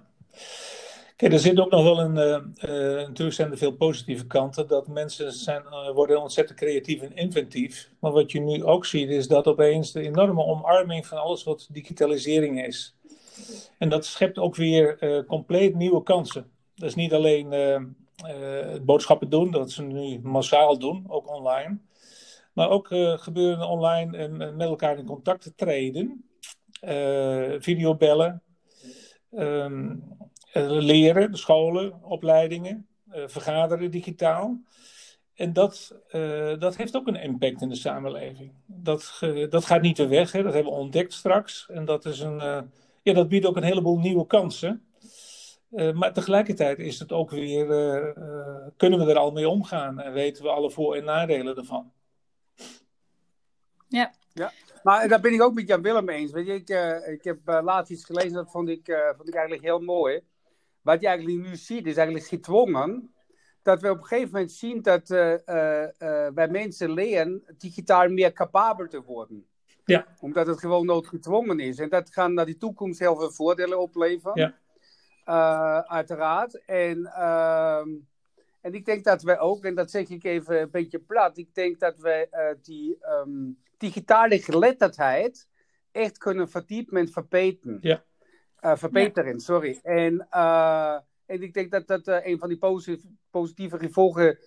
Kijk, 1.15 1.33
er 1.33 1.39
zit 1.39 1.59
ook 1.59 1.71
nog 1.71 1.83
wel 1.83 1.99
een. 1.99 2.15
Uh, 2.15 3.07
natuurlijk 3.07 3.35
zijn 3.35 3.51
er 3.51 3.57
veel 3.57 3.75
positieve 3.75 4.27
kanten. 4.27 4.67
Dat 4.67 4.87
mensen 4.87 5.31
zijn, 5.31 5.63
worden 5.93 6.21
ontzettend 6.21 6.59
creatief 6.59 7.01
en 7.01 7.15
inventief. 7.15 7.89
Maar 7.99 8.11
wat 8.11 8.31
je 8.31 8.39
nu 8.39 8.63
ook 8.63 8.85
ziet, 8.85 9.09
is 9.09 9.27
dat 9.27 9.47
opeens 9.47 9.91
de 9.91 10.01
enorme 10.01 10.43
omarming 10.43 11.05
van 11.07 11.17
alles 11.17 11.43
wat 11.43 11.67
digitalisering 11.71 12.65
is. 12.65 12.95
En 13.77 13.89
dat 13.89 14.05
schept 14.05 14.37
ook 14.37 14.55
weer 14.55 15.25
compleet 15.27 15.75
nieuwe 15.75 16.03
kansen. 16.03 16.52
Dat 16.75 16.89
is 16.89 16.95
niet 16.95 17.13
alleen 17.13 17.53
uh, 18.25 18.75
boodschappen 18.81 19.29
doen, 19.29 19.51
dat 19.51 19.71
ze 19.71 19.83
nu 19.83 20.19
massaal 20.23 20.79
doen, 20.79 21.05
ook 21.07 21.35
online. 21.35 21.77
Maar 22.53 22.69
ook 22.69 22.89
uh, 22.89 23.17
gebeuren 23.17 23.67
online 23.67 24.17
en, 24.17 24.41
en, 24.41 24.55
met 24.55 24.67
elkaar 24.67 24.97
in 24.97 25.05
contact 25.05 25.51
treden. 25.55 26.25
Videobellen. 27.59 28.41
Um, 29.31 30.03
leren, 30.53 31.37
scholen, 31.37 32.03
opleidingen. 32.03 32.87
vergaderen 33.07 33.91
digitaal. 33.91 34.59
En 35.33 35.53
dat, 35.53 35.99
dat 36.59 36.77
heeft 36.77 36.95
ook 36.95 37.07
een 37.07 37.21
impact 37.21 37.61
in 37.61 37.69
de 37.69 37.75
samenleving. 37.75 38.51
Dat, 38.65 39.19
dat 39.49 39.65
gaat 39.65 39.81
niet 39.81 39.97
weer 39.97 40.09
weg, 40.09 40.31
hè? 40.31 40.43
dat 40.43 40.53
hebben 40.53 40.71
we 40.71 40.77
ontdekt 40.77 41.13
straks. 41.13 41.69
En 41.69 41.85
dat, 41.85 42.05
is 42.05 42.19
een, 42.19 42.69
ja, 43.01 43.13
dat 43.13 43.29
biedt 43.29 43.45
ook 43.45 43.57
een 43.57 43.63
heleboel 43.63 43.97
nieuwe 43.97 44.25
kansen. 44.25 44.83
Uh, 45.75 45.91
maar 45.93 46.13
tegelijkertijd 46.13 46.79
is 46.79 46.99
het 46.99 47.11
ook 47.11 47.29
weer, 47.29 47.69
uh, 47.69 48.15
uh, 48.17 48.67
kunnen 48.77 48.99
we 48.99 49.11
er 49.11 49.17
al 49.17 49.31
mee 49.31 49.49
omgaan 49.49 49.99
en 49.99 50.13
weten 50.13 50.43
we 50.43 50.49
alle 50.49 50.71
voor- 50.71 50.95
en 50.95 51.03
nadelen 51.03 51.57
ervan. 51.57 51.91
Ja. 53.87 54.13
ja, 54.33 54.51
maar 54.83 55.07
daar 55.07 55.21
ben 55.21 55.33
ik 55.33 55.41
ook 55.41 55.53
met 55.53 55.67
Jan 55.67 55.81
Willem 55.81 56.09
eens. 56.09 56.31
Weet 56.31 56.45
je, 56.45 56.53
ik, 56.53 56.69
ik 57.09 57.23
heb 57.23 57.37
laatst 57.45 57.91
iets 57.91 58.05
gelezen, 58.05 58.33
dat 58.33 58.51
vond 58.51 58.69
ik, 58.69 59.13
vond 59.15 59.27
ik 59.27 59.33
eigenlijk 59.33 59.65
heel 59.65 59.79
mooi. 59.79 60.21
Wat 60.81 61.01
je 61.01 61.07
eigenlijk 61.07 61.47
nu 61.47 61.55
ziet, 61.55 61.85
is 61.85 61.95
eigenlijk 61.95 62.27
gedwongen 62.27 63.13
dat 63.61 63.81
we 63.81 63.89
op 63.89 63.97
een 63.97 64.05
gegeven 64.05 64.31
moment 64.31 64.51
zien 64.51 64.81
dat 64.81 65.07
wij 66.33 66.47
mensen 66.49 66.91
leren 66.91 67.43
digitaal 67.57 68.09
meer 68.09 68.33
capabel 68.33 68.87
te 68.87 69.01
worden. 69.01 69.47
Ja. 69.85 70.07
Omdat 70.19 70.47
het 70.47 70.59
gewoon 70.59 70.85
noodgedwongen 70.85 71.59
is. 71.59 71.79
En 71.79 71.89
dat 71.89 72.13
gaat 72.13 72.31
naar 72.31 72.45
die 72.45 72.57
toekomst 72.57 72.99
heel 72.99 73.15
veel 73.15 73.31
voordelen 73.31 73.79
opleveren. 73.79 74.39
Ja. 74.39 74.61
Uh, 75.25 75.79
uiteraard. 75.79 76.65
En, 76.65 76.99
uh, 76.99 77.81
En 78.63 78.73
ik 78.73 78.85
denk 78.85 79.03
dat 79.03 79.21
wij 79.23 79.39
ook, 79.39 79.63
en 79.63 79.75
dat 79.75 79.91
zeg 79.91 80.09
ik 80.09 80.23
even 80.23 80.61
een 80.61 80.71
beetje 80.71 80.99
plat, 80.99 81.37
ik 81.37 81.53
denk 81.53 81.79
dat 81.79 81.97
wij 81.97 82.27
uh, 82.31 82.47
die 82.61 82.97
um, 83.05 83.57
digitale 83.77 84.39
geletterdheid 84.39 85.47
echt 85.91 86.17
kunnen 86.17 86.49
verdiepen 86.49 86.97
en 86.97 87.07
verbeteren. 87.07 87.77
Ja. 87.81 88.03
Uh, 88.61 88.75
verbeteren, 88.75 89.33
ja. 89.33 89.39
sorry. 89.39 89.79
En, 89.83 90.27
uh, 90.31 90.97
en 91.25 91.41
ik 91.41 91.53
denk 91.53 91.71
dat 91.71 91.87
dat 91.87 92.07
een 92.07 92.39
van 92.39 92.47
die 92.47 92.57
positieve, 92.57 93.07
positieve 93.29 93.79
gevolgen 93.79 94.39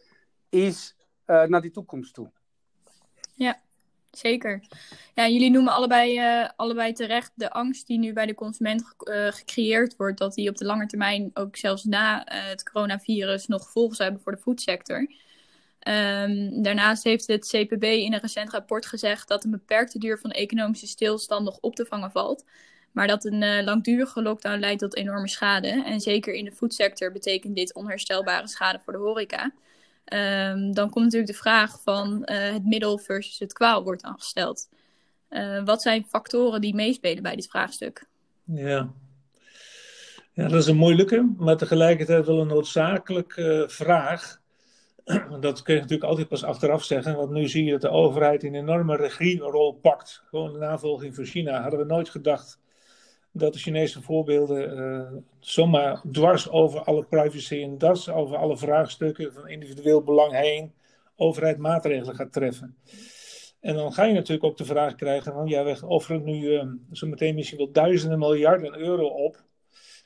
is 0.48 0.96
naar 1.26 1.60
die 1.60 1.70
toekomst 1.70 2.14
toe. 2.14 2.30
Ja, 3.34 3.60
zeker. 4.18 4.62
Ja, 5.14 5.28
jullie 5.28 5.50
noemen 5.50 5.72
allebei, 5.72 6.18
uh, 6.18 6.48
allebei 6.56 6.92
terecht 6.92 7.32
de 7.34 7.50
angst 7.50 7.86
die 7.86 7.98
nu 7.98 8.12
bij 8.12 8.26
de 8.26 8.34
consument 8.34 8.82
uh, 8.82 9.26
gecreëerd 9.26 9.96
wordt, 9.96 10.18
dat 10.18 10.34
die 10.34 10.48
op 10.48 10.56
de 10.56 10.64
lange 10.64 10.86
termijn 10.86 11.30
ook 11.34 11.56
zelfs 11.56 11.84
na 11.84 12.32
uh, 12.32 12.48
het 12.48 12.70
coronavirus 12.70 13.46
nog 13.46 13.64
gevolgen 13.64 14.04
hebben 14.04 14.22
voor 14.22 14.32
de 14.32 14.38
foodsector. 14.38 14.98
Um, 14.98 16.62
daarnaast 16.62 17.04
heeft 17.04 17.26
het 17.26 17.46
CPB 17.48 17.82
in 17.82 18.12
een 18.12 18.20
recent 18.20 18.50
rapport 18.50 18.86
gezegd 18.86 19.28
dat 19.28 19.44
een 19.44 19.50
beperkte 19.50 19.98
duur 19.98 20.18
van 20.18 20.30
economische 20.30 20.86
stilstand 20.86 21.44
nog 21.44 21.58
op 21.60 21.74
te 21.74 21.86
vangen 21.86 22.10
valt. 22.10 22.44
Maar 22.92 23.06
dat 23.06 23.24
een 23.24 23.64
langdurige 23.64 24.22
lockdown 24.22 24.58
leidt 24.58 24.80
tot 24.80 24.96
enorme 24.96 25.28
schade. 25.28 25.82
En 25.84 26.00
zeker 26.00 26.34
in 26.34 26.44
de 26.44 26.52
foodsector 26.52 27.12
betekent 27.12 27.56
dit 27.56 27.74
onherstelbare 27.74 28.48
schade 28.48 28.78
voor 28.84 28.92
de 28.92 28.98
horeca. 28.98 29.52
Um, 30.14 30.74
dan 30.74 30.90
komt 30.90 31.04
natuurlijk 31.04 31.32
de 31.32 31.38
vraag 31.38 31.80
van 31.82 32.22
uh, 32.24 32.52
het 32.52 32.64
middel 32.64 32.98
versus 32.98 33.38
het 33.38 33.52
kwaal 33.52 33.82
wordt 33.84 34.02
aangesteld. 34.02 34.68
Uh, 35.30 35.64
wat 35.64 35.82
zijn 35.82 36.04
factoren 36.04 36.60
die 36.60 36.74
meespelen 36.74 37.22
bij 37.22 37.36
dit 37.36 37.48
vraagstuk? 37.48 38.06
Ja. 38.44 38.90
ja, 40.32 40.48
dat 40.48 40.60
is 40.60 40.66
een 40.66 40.76
moeilijke, 40.76 41.34
maar 41.36 41.56
tegelijkertijd 41.56 42.26
wel 42.26 42.40
een 42.40 42.46
noodzakelijke 42.46 43.62
uh, 43.62 43.68
vraag. 43.68 44.40
Dat 45.40 45.62
kun 45.62 45.74
je 45.74 45.80
natuurlijk 45.80 46.08
altijd 46.08 46.28
pas 46.28 46.44
achteraf 46.44 46.84
zeggen, 46.84 47.16
want 47.16 47.30
nu 47.30 47.48
zie 47.48 47.64
je 47.64 47.70
dat 47.70 47.80
de 47.80 47.90
overheid 47.90 48.44
een 48.44 48.54
enorme 48.54 48.96
regierol 48.96 49.72
pakt. 49.72 50.22
Gewoon 50.28 50.52
de 50.52 50.58
navolging 50.58 51.14
van 51.14 51.24
China. 51.24 51.62
Hadden 51.62 51.80
we 51.80 51.86
nooit 51.86 52.08
gedacht 52.08 52.58
dat 53.38 53.52
de 53.52 53.58
Chinese 53.58 54.02
voorbeelden 54.02 54.78
uh, 54.78 55.18
zomaar 55.40 56.02
dwars 56.12 56.50
over 56.50 56.80
alle 56.80 57.04
privacy 57.04 57.62
en 57.62 57.78
dwars 57.78 58.08
over 58.08 58.36
alle 58.36 58.56
vraagstukken 58.56 59.32
van 59.32 59.48
individueel 59.48 60.02
belang 60.02 60.32
heen 60.32 60.72
overheid 61.16 61.58
maatregelen 61.58 62.14
gaat 62.14 62.32
treffen. 62.32 62.76
En 63.60 63.74
dan 63.74 63.92
ga 63.92 64.04
je 64.04 64.14
natuurlijk 64.14 64.44
ook 64.44 64.56
de 64.56 64.64
vraag 64.64 64.94
krijgen 64.94 65.32
van 65.32 65.46
ja, 65.46 65.64
we 65.64 65.86
offeren 65.86 66.24
nu 66.24 66.40
uh, 66.40 66.64
zo 66.92 67.06
meteen 67.06 67.34
misschien 67.34 67.58
wel 67.58 67.72
duizenden 67.72 68.18
miljarden 68.18 68.78
euro 68.78 69.06
op 69.06 69.44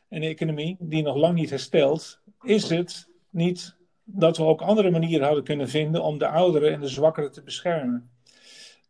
een 0.08 0.22
economie 0.22 0.76
die 0.78 1.02
nog 1.02 1.16
lang 1.16 1.34
niet 1.34 1.50
herstelt. 1.50 2.20
Is 2.42 2.68
het 2.68 3.08
niet 3.30 3.76
dat 4.04 4.36
we 4.36 4.44
ook 4.44 4.62
andere 4.62 4.90
manieren 4.90 5.26
hadden 5.26 5.44
kunnen 5.44 5.68
vinden 5.68 6.02
om 6.02 6.18
de 6.18 6.28
ouderen 6.28 6.72
en 6.72 6.80
de 6.80 6.88
zwakkeren 6.88 7.32
te 7.32 7.42
beschermen? 7.42 8.10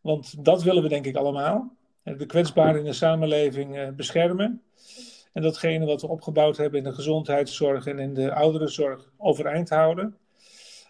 Want 0.01 0.45
dat 0.45 0.63
willen 0.63 0.83
we 0.83 0.89
denk 0.89 1.05
ik 1.05 1.15
allemaal 1.15 1.75
de 2.03 2.25
kwetsbaren 2.25 2.79
in 2.79 2.85
de 2.85 2.93
samenleving 2.93 3.77
eh, 3.77 3.89
beschermen. 3.89 4.61
En 5.33 5.41
datgene 5.41 5.85
wat 5.85 6.01
we 6.01 6.07
opgebouwd 6.07 6.57
hebben 6.57 6.79
in 6.79 6.85
de 6.85 6.93
gezondheidszorg 6.93 7.85
en 7.85 7.99
in 7.99 8.13
de 8.13 8.33
ouderenzorg 8.33 9.11
overeind 9.17 9.69
houden. 9.69 10.17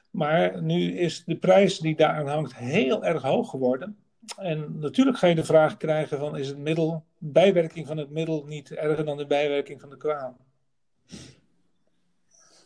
Maar 0.09 0.61
nu 0.61 0.97
is 0.97 1.23
de 1.25 1.35
prijs 1.35 1.79
die 1.79 1.95
daaraan 1.95 2.27
hangt 2.27 2.55
heel 2.55 3.05
erg 3.05 3.21
hoog 3.21 3.49
geworden. 3.49 3.97
En 4.37 4.79
natuurlijk 4.79 5.17
ga 5.17 5.27
je 5.27 5.35
de 5.35 5.43
vraag 5.43 5.77
krijgen 5.77 6.19
van 6.19 6.37
is 6.37 6.47
het 6.47 6.57
middel, 6.57 7.03
bijwerking 7.17 7.87
van 7.87 7.97
het 7.97 8.09
middel 8.09 8.45
niet 8.45 8.71
erger 8.71 9.05
dan 9.05 9.17
de 9.17 9.27
bijwerking 9.27 9.81
van 9.81 9.89
de 9.89 9.97
kwaal? 9.97 10.37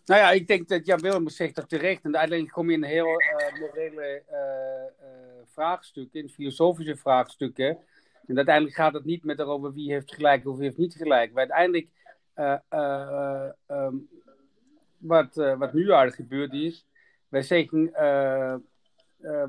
Nou 0.06 0.22
ja, 0.22 0.32
ik 0.32 0.48
denk 0.48 0.68
dat 0.68 0.86
Jan 0.86 1.00
Willem 1.00 1.30
zegt 1.30 1.56
dat 1.56 1.70
terecht. 1.70 2.04
En 2.04 2.18
uiteindelijk 2.18 2.52
kom 2.52 2.70
je 2.70 2.75
in 2.75 2.84
een 2.84 2.90
heel 2.90 3.22
uh, 3.22 3.60
morele 3.60 4.24
uh, 4.32 5.06
vraagstukken, 5.46 6.20
in 6.20 6.30
filosofische 6.30 6.96
vraagstukken. 6.96 7.78
En 8.27 8.36
uiteindelijk 8.36 8.75
gaat 8.75 8.94
het 8.94 9.05
niet 9.05 9.24
met 9.24 9.39
erover 9.39 9.74
wie 9.74 9.91
heeft 9.91 10.13
gelijk 10.13 10.48
of 10.48 10.55
wie 10.55 10.65
heeft 10.65 10.77
niet 10.77 10.96
gelijk. 10.96 11.32
Maar 11.32 11.39
uiteindelijk, 11.39 11.88
uh, 12.36 12.55
uh, 12.70 13.50
um, 13.67 14.10
wat, 14.98 15.38
uh, 15.38 15.58
wat 15.58 15.74
nu 15.74 15.82
eigenlijk 15.82 16.15
gebeurd 16.15 16.53
is, 16.53 16.88
wij 17.27 17.41
zeggen, 17.41 17.91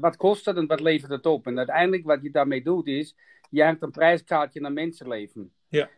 wat 0.00 0.16
kost 0.16 0.44
het 0.44 0.56
en 0.56 0.66
wat 0.66 0.80
levert 0.80 1.10
het 1.10 1.26
op? 1.26 1.46
En 1.46 1.58
uiteindelijk 1.58 2.04
wat 2.04 2.22
je 2.22 2.30
daarmee 2.30 2.62
doet 2.62 2.86
is, 2.86 3.16
je 3.50 3.62
hangt 3.62 3.82
een 3.82 3.90
prijskaartje 3.90 4.60
naar 4.60 4.72
mensenleven. 4.72 5.52
Ja. 5.68 5.88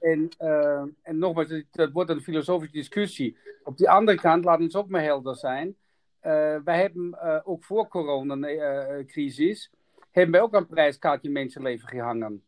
en, 0.00 0.28
en 1.02 1.18
nogmaals, 1.18 1.62
dat 1.70 1.92
wordt 1.92 2.10
een 2.10 2.20
filosofische 2.20 2.76
discussie. 2.76 3.36
Op 3.64 3.76
die 3.76 3.90
andere 3.90 4.20
kant, 4.20 4.44
laat 4.44 4.60
ons 4.60 4.76
ook 4.76 4.88
maar 4.88 5.02
helder 5.02 5.36
zijn. 5.36 5.76
wij 6.64 6.80
hebben 6.80 7.18
ook 7.44 7.64
voor 7.64 7.88
coronacrisis 7.88 9.70
hebben 10.16 10.34
wij 10.34 10.40
ook 10.40 10.54
een 10.54 10.66
prijskaartje 10.66 11.30
mensenleven 11.30 11.88
gehangen. 11.88 12.44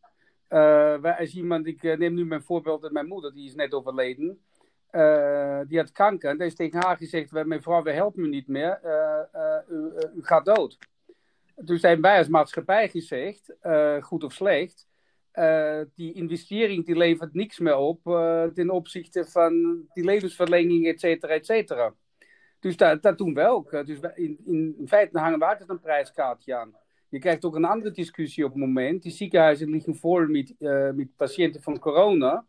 Als 1.17 1.33
iemand, 1.33 1.67
ik 1.67 1.83
uh, 1.83 1.97
neem 1.97 2.13
nu 2.13 2.25
mijn 2.25 2.41
voorbeeld 2.41 2.81
met 2.81 2.91
mijn 2.91 3.07
moeder, 3.07 3.33
die 3.33 3.47
is 3.47 3.55
net 3.55 3.73
overleden. 3.73 4.41
Uh, 4.91 5.59
die 5.67 5.77
had 5.77 5.91
kanker. 5.91 6.29
En 6.29 6.37
die 6.37 6.45
is 6.45 6.55
tegen 6.55 6.83
haar 6.83 6.97
gezegd: 6.97 7.31
Mijn 7.31 7.61
vrouw, 7.61 7.83
we 7.83 7.91
helpen 7.91 8.23
u 8.23 8.29
niet 8.29 8.47
meer. 8.47 8.79
U, 9.69 9.91
u, 10.15 10.23
gaat 10.23 10.45
dood. 10.45 10.77
Toen 11.65 11.77
zijn 11.77 12.01
wij 12.01 12.17
als 12.17 12.27
maatschappij 12.27 12.89
gezegd: 12.89 13.53
goed 14.01 14.23
of 14.23 14.33
slecht. 14.33 14.87
die 15.95 16.13
investering 16.13 16.85
die 16.85 16.97
levert 16.97 17.33
niks 17.33 17.59
meer 17.59 17.75
op 17.75 17.99
ten 18.53 18.69
opzichte 18.69 19.25
van 19.25 19.83
die 19.93 20.03
levensverlenging, 20.03 20.87
et 20.87 20.99
cetera, 20.99 21.33
et 21.33 21.45
cetera. 21.45 21.93
Dus 22.59 22.77
dat, 22.77 23.17
doen 23.17 23.33
we 23.33 23.47
ook. 23.47 23.71
Dus 23.71 23.99
in, 24.15 24.39
in 24.77 24.87
feite 24.87 25.19
hangen 25.19 25.39
we 25.39 25.45
altijd 25.45 25.69
een 25.69 25.79
prijskaartje 25.79 26.55
aan. 26.55 26.75
Je 27.09 27.19
krijgt 27.19 27.45
ook 27.45 27.55
een 27.55 27.65
andere 27.65 27.91
discussie 27.91 28.45
op 28.45 28.51
het 28.51 28.59
moment. 28.59 29.03
Die 29.03 29.11
ziekenhuizen 29.11 29.69
liggen 29.69 29.95
vol 29.95 30.27
met, 30.27 30.53
uh, 30.59 30.91
met 30.91 31.15
patiënten 31.15 31.61
van 31.61 31.79
corona. 31.79 32.45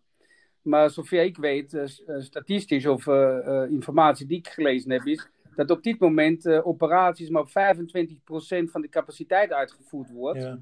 Maar 0.63 0.91
zover 0.91 1.23
ik 1.23 1.37
weet, 1.37 1.73
uh, 1.73 1.83
statistisch 2.19 2.87
of 2.87 3.07
uh, 3.07 3.65
informatie 3.71 4.27
die 4.27 4.39
ik 4.39 4.49
gelezen 4.49 4.91
heb, 4.91 5.07
is 5.07 5.29
dat 5.55 5.71
op 5.71 5.83
dit 5.83 5.99
moment 5.99 6.47
operaties 6.49 7.29
maar 7.29 7.43
op 7.43 7.49
25% 7.49 7.53
van 8.71 8.81
de 8.81 8.89
capaciteit 8.89 9.53
uitgevoerd 9.53 10.11
wordt. 10.11 10.43
Ja. 10.43 10.59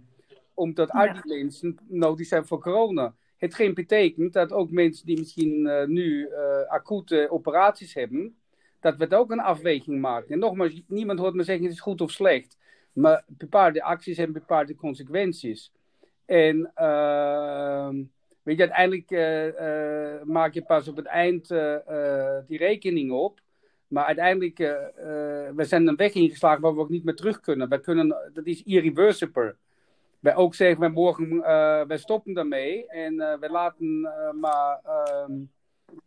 Omdat 0.55 0.91
al 0.91 1.13
die 1.13 1.37
mensen 1.37 1.77
nodig 1.89 2.27
zijn 2.27 2.47
voor 2.47 2.61
corona. 2.61 3.15
Hetgeen 3.37 3.75
betekent 3.75 4.33
dat 4.33 4.53
ook 4.53 4.71
mensen 4.71 5.07
die 5.07 5.19
misschien 5.19 5.63
nu 5.93 6.29
acute 6.69 7.27
operaties 7.31 7.95
hebben, 7.95 8.37
dat 8.81 8.97
we 8.97 9.05
het 9.05 9.15
ook 9.15 9.31
een 9.31 9.41
afweging 9.41 10.01
maken. 10.01 10.31
En 10.31 10.39
nogmaals, 10.39 10.83
niemand 10.87 11.19
hoort 11.19 11.35
me 11.35 11.43
zeggen 11.43 11.65
het 11.65 11.73
is 11.73 11.81
goed 11.81 12.01
of 12.01 12.11
slecht. 12.11 12.57
Maar 12.93 13.25
bepaalde 13.27 13.83
acties 13.83 14.17
hebben 14.17 14.41
bepaalde 14.41 14.75
consequenties. 14.75 15.73
En 16.29 16.73
uh, 16.77 17.89
weet 18.43 18.57
je, 18.57 18.71
uiteindelijk 18.73 19.11
uh, 19.11 19.47
uh, 19.47 20.23
maak 20.23 20.55
je 20.55 20.63
pas 20.63 20.89
op 20.89 20.97
het 20.97 21.07
eind 21.07 21.51
eh, 21.51 22.37
die 22.47 22.59
rekening 22.59 23.11
op. 23.11 23.41
Maar 23.89 24.05
uiteindelijk, 24.05 24.59
we 25.55 25.65
zijn 25.65 25.87
een 25.87 25.97
weg 25.97 26.13
ingeslagen 26.13 26.61
waar 26.61 26.75
we 26.75 26.81
ook 26.81 26.89
niet 26.89 27.05
meer 27.05 27.15
terug 27.15 27.41
kunnen. 27.41 27.69
Wij 27.69 27.81
kunnen 27.81 28.09
dat 28.33 28.47
is 28.47 28.63
irreversible. 28.63 29.57
Wij 30.21 30.37
ook 30.37 30.55
zeggen, 30.55 30.81
wij 30.81 30.89
morgen, 30.89 31.41
wij 31.89 31.99
stoppen 31.99 32.35
daarmee. 32.35 32.87
En 32.87 33.17
we 33.17 33.49
laten 33.51 34.01
maar, 34.41 34.81
ehm, 34.85 35.33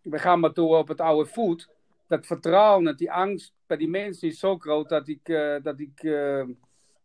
we 0.02 0.20
gaan 0.20 0.40
maar 0.40 0.54
door 0.54 0.78
op 0.78 0.88
het 0.88 1.02
oude 1.02 1.30
voet. 1.30 1.70
Dat 2.08 2.26
vertrouwen, 2.26 2.98
die 2.98 3.12
angst 3.12 3.54
bij 3.68 3.78
die 3.78 3.90
mensen 3.90 4.28
is 4.28 4.40
zo 4.40 4.58
groot 4.58 4.90
dat 4.90 5.08
ik, 5.08 5.26
dat 5.64 5.80
ik 5.80 6.02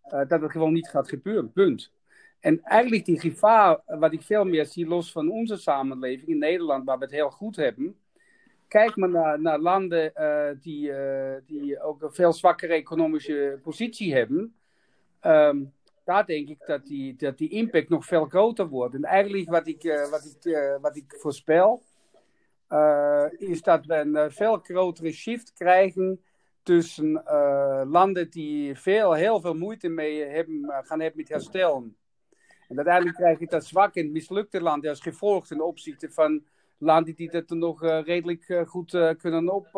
dat 0.08 0.40
het 0.40 0.50
gewoon 0.50 0.72
niet 0.72 0.88
gaat 0.88 1.08
gebeuren. 1.08 1.52
Punt. 1.52 1.92
En 2.40 2.62
eigenlijk 2.62 3.04
die 3.04 3.20
gevaar, 3.20 3.80
wat 3.86 4.12
ik 4.12 4.22
veel 4.22 4.44
meer 4.44 4.66
zie 4.66 4.86
los 4.86 5.12
van 5.12 5.30
onze 5.30 5.56
samenleving 5.56 6.28
in 6.28 6.38
Nederland, 6.38 6.84
waar 6.84 6.98
we 6.98 7.04
het 7.04 7.12
heel 7.12 7.30
goed 7.30 7.56
hebben. 7.56 7.96
Kijk 8.68 8.96
maar 8.96 9.08
naar, 9.08 9.40
naar 9.40 9.58
landen 9.58 10.12
uh, 10.16 10.48
die, 10.60 10.92
die 11.46 11.80
ook 11.80 12.02
een 12.02 12.12
veel 12.12 12.32
zwakkere 12.32 12.72
economische 12.72 13.58
positie 13.62 14.14
hebben. 14.14 14.54
Um, 15.22 15.72
daar 16.04 16.26
denk 16.26 16.48
ik 16.48 16.66
dat 16.66 16.86
die, 16.86 17.16
dat 17.16 17.38
die 17.38 17.48
impact 17.48 17.88
nog 17.88 18.04
veel 18.04 18.24
groter 18.24 18.68
wordt. 18.68 18.94
En 18.94 19.04
eigenlijk 19.04 19.50
wat 19.50 19.66
ik, 19.66 19.82
wat 20.10 20.36
ik, 20.36 20.78
wat 20.80 20.96
ik 20.96 21.14
voorspel, 21.18 21.82
is 23.36 23.62
dat 23.62 23.86
we 23.86 23.94
een 23.94 24.32
veel 24.32 24.56
grotere 24.58 25.12
shift 25.12 25.52
krijgen 25.52 26.20
tussen 26.66 27.22
uh, 27.26 27.82
landen 27.84 28.30
die 28.30 28.78
veel, 28.78 29.12
heel 29.12 29.40
veel 29.40 29.54
moeite 29.54 29.88
mee 29.88 30.24
hebben, 30.24 30.54
uh, 30.54 30.76
gaan 30.82 31.00
hebben 31.00 31.20
met 31.20 31.28
herstellen. 31.28 31.96
En 32.68 32.76
uiteindelijk 32.76 33.16
krijg 33.16 33.38
je 33.38 33.46
dat 33.46 33.64
zwak 33.64 33.94
en 33.94 34.12
mislukte 34.12 34.60
land 34.60 34.86
als 34.86 35.00
gevolg 35.00 35.46
ten 35.46 35.60
opzichte 35.60 36.10
van 36.10 36.44
landen 36.78 37.14
die 37.14 37.30
dat 37.30 37.48
nog 37.48 37.82
uh, 37.82 38.00
redelijk 38.04 38.64
goed 38.66 39.16
kunnen 39.18 39.54
op, 39.54 39.68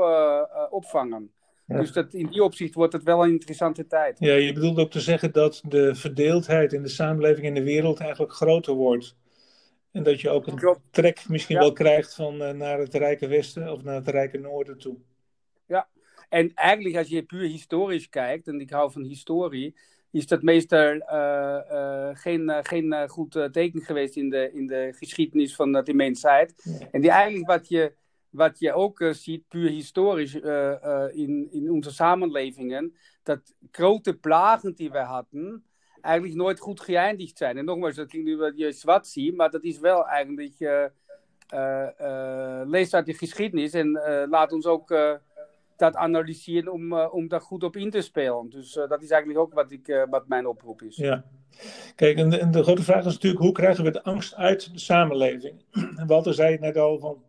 opvangen. 0.70 1.32
Ja. 1.66 1.78
Dus 1.78 1.92
dat, 1.92 2.14
in 2.14 2.26
die 2.26 2.42
opzicht 2.42 2.74
wordt 2.74 2.92
het 2.92 3.02
wel 3.02 3.24
een 3.24 3.30
interessante 3.30 3.86
tijd. 3.86 4.18
Ja, 4.18 4.34
je 4.34 4.52
bedoelt 4.52 4.78
ook 4.78 4.90
te 4.90 5.00
zeggen 5.00 5.32
dat 5.32 5.62
de 5.66 5.94
verdeeldheid 5.94 6.72
in 6.72 6.82
de 6.82 6.88
samenleving 6.88 7.46
in 7.46 7.54
de 7.54 7.62
wereld 7.62 8.00
eigenlijk 8.00 8.32
groter 8.32 8.74
wordt. 8.74 9.16
En 9.92 10.02
dat 10.02 10.20
je 10.20 10.30
ook 10.30 10.46
een 10.46 10.56
Klopt. 10.56 10.80
trek 10.90 11.28
misschien 11.28 11.56
ja. 11.56 11.60
wel 11.62 11.72
krijgt 11.72 12.14
van 12.14 12.36
naar 12.56 12.78
het 12.78 12.94
rijke 12.94 13.26
westen 13.26 13.72
of 13.72 13.82
naar 13.82 13.94
het 13.94 14.08
rijke 14.08 14.38
noorden 14.38 14.78
toe. 14.78 14.96
En 16.28 16.54
eigenlijk, 16.54 16.96
als 16.96 17.08
je 17.08 17.22
puur 17.22 17.48
historisch 17.48 18.08
kijkt, 18.08 18.48
en 18.48 18.60
ik 18.60 18.70
hou 18.70 18.92
van 18.92 19.02
historie, 19.02 19.74
is 20.10 20.26
dat 20.26 20.42
meestal 20.42 20.94
uh, 20.94 21.58
uh, 21.70 22.08
geen, 22.12 22.42
uh, 22.42 22.58
geen 22.62 23.08
goed 23.08 23.48
teken 23.52 23.80
geweest 23.80 24.16
in 24.16 24.30
de, 24.30 24.50
in 24.52 24.66
de 24.66 24.94
geschiedenis 24.96 25.54
van 25.54 25.72
de 25.72 25.94
mensheid. 25.94 26.78
En 26.90 27.00
die 27.00 27.10
eigenlijk 27.10 27.46
wat 27.46 27.68
je, 27.68 27.92
wat 28.30 28.58
je 28.58 28.72
ook 28.72 29.04
ziet, 29.10 29.48
puur 29.48 29.70
historisch 29.70 30.34
in, 31.12 31.48
in 31.50 31.70
onze 31.70 31.90
samenlevingen, 31.90 32.94
dat 33.22 33.54
grote 33.70 34.16
plagen 34.16 34.74
die 34.74 34.90
wij 34.90 35.02
hadden, 35.02 35.64
eigenlijk 36.00 36.36
nooit 36.36 36.60
goed 36.60 36.80
geëindigd 36.80 37.38
zijn. 37.38 37.58
En 37.58 37.64
nogmaals, 37.64 37.94
dat 37.94 38.08
klinkt 38.08 38.28
nu 38.28 38.36
wat 38.36 38.58
je 38.58 38.72
zwart 38.72 39.06
ziet, 39.06 39.36
maar 39.36 39.50
dat 39.50 39.64
is 39.64 39.78
wel 39.78 40.06
eigenlijk, 40.06 40.58
lees 42.66 42.94
uit 42.94 43.06
de 43.06 43.14
geschiedenis 43.14 43.72
en 43.72 43.90
laat 44.28 44.52
ons 44.52 44.66
ook 44.66 45.18
dat 45.78 45.96
analyseren 45.96 46.72
om, 46.72 46.92
uh, 46.92 47.14
om 47.14 47.28
daar 47.28 47.40
goed 47.40 47.62
op 47.62 47.76
in 47.76 47.90
te 47.90 48.00
spelen. 48.00 48.50
Dus 48.50 48.76
uh, 48.76 48.88
dat 48.88 49.02
is 49.02 49.10
eigenlijk 49.10 49.40
ook 49.40 49.54
wat, 49.54 49.72
ik, 49.72 49.88
uh, 49.88 50.02
wat 50.10 50.28
mijn 50.28 50.46
oproep 50.46 50.82
is. 50.82 50.96
Ja. 50.96 51.24
Kijk, 51.94 52.16
en 52.16 52.30
de, 52.30 52.38
en 52.38 52.50
de, 52.50 52.62
grote 52.62 52.82
vraag 52.82 53.04
is 53.04 53.12
natuurlijk, 53.12 53.42
hoe 53.42 53.52
krijgen 53.52 53.84
we 53.84 53.90
de 53.90 54.02
angst 54.02 54.34
uit 54.34 54.72
de 54.72 54.78
samenleving? 54.78 55.64
En 55.96 56.06
Walter 56.06 56.34
zei 56.34 56.52
het 56.52 56.60
net 56.60 56.76
al, 56.76 56.98
van, 56.98 57.22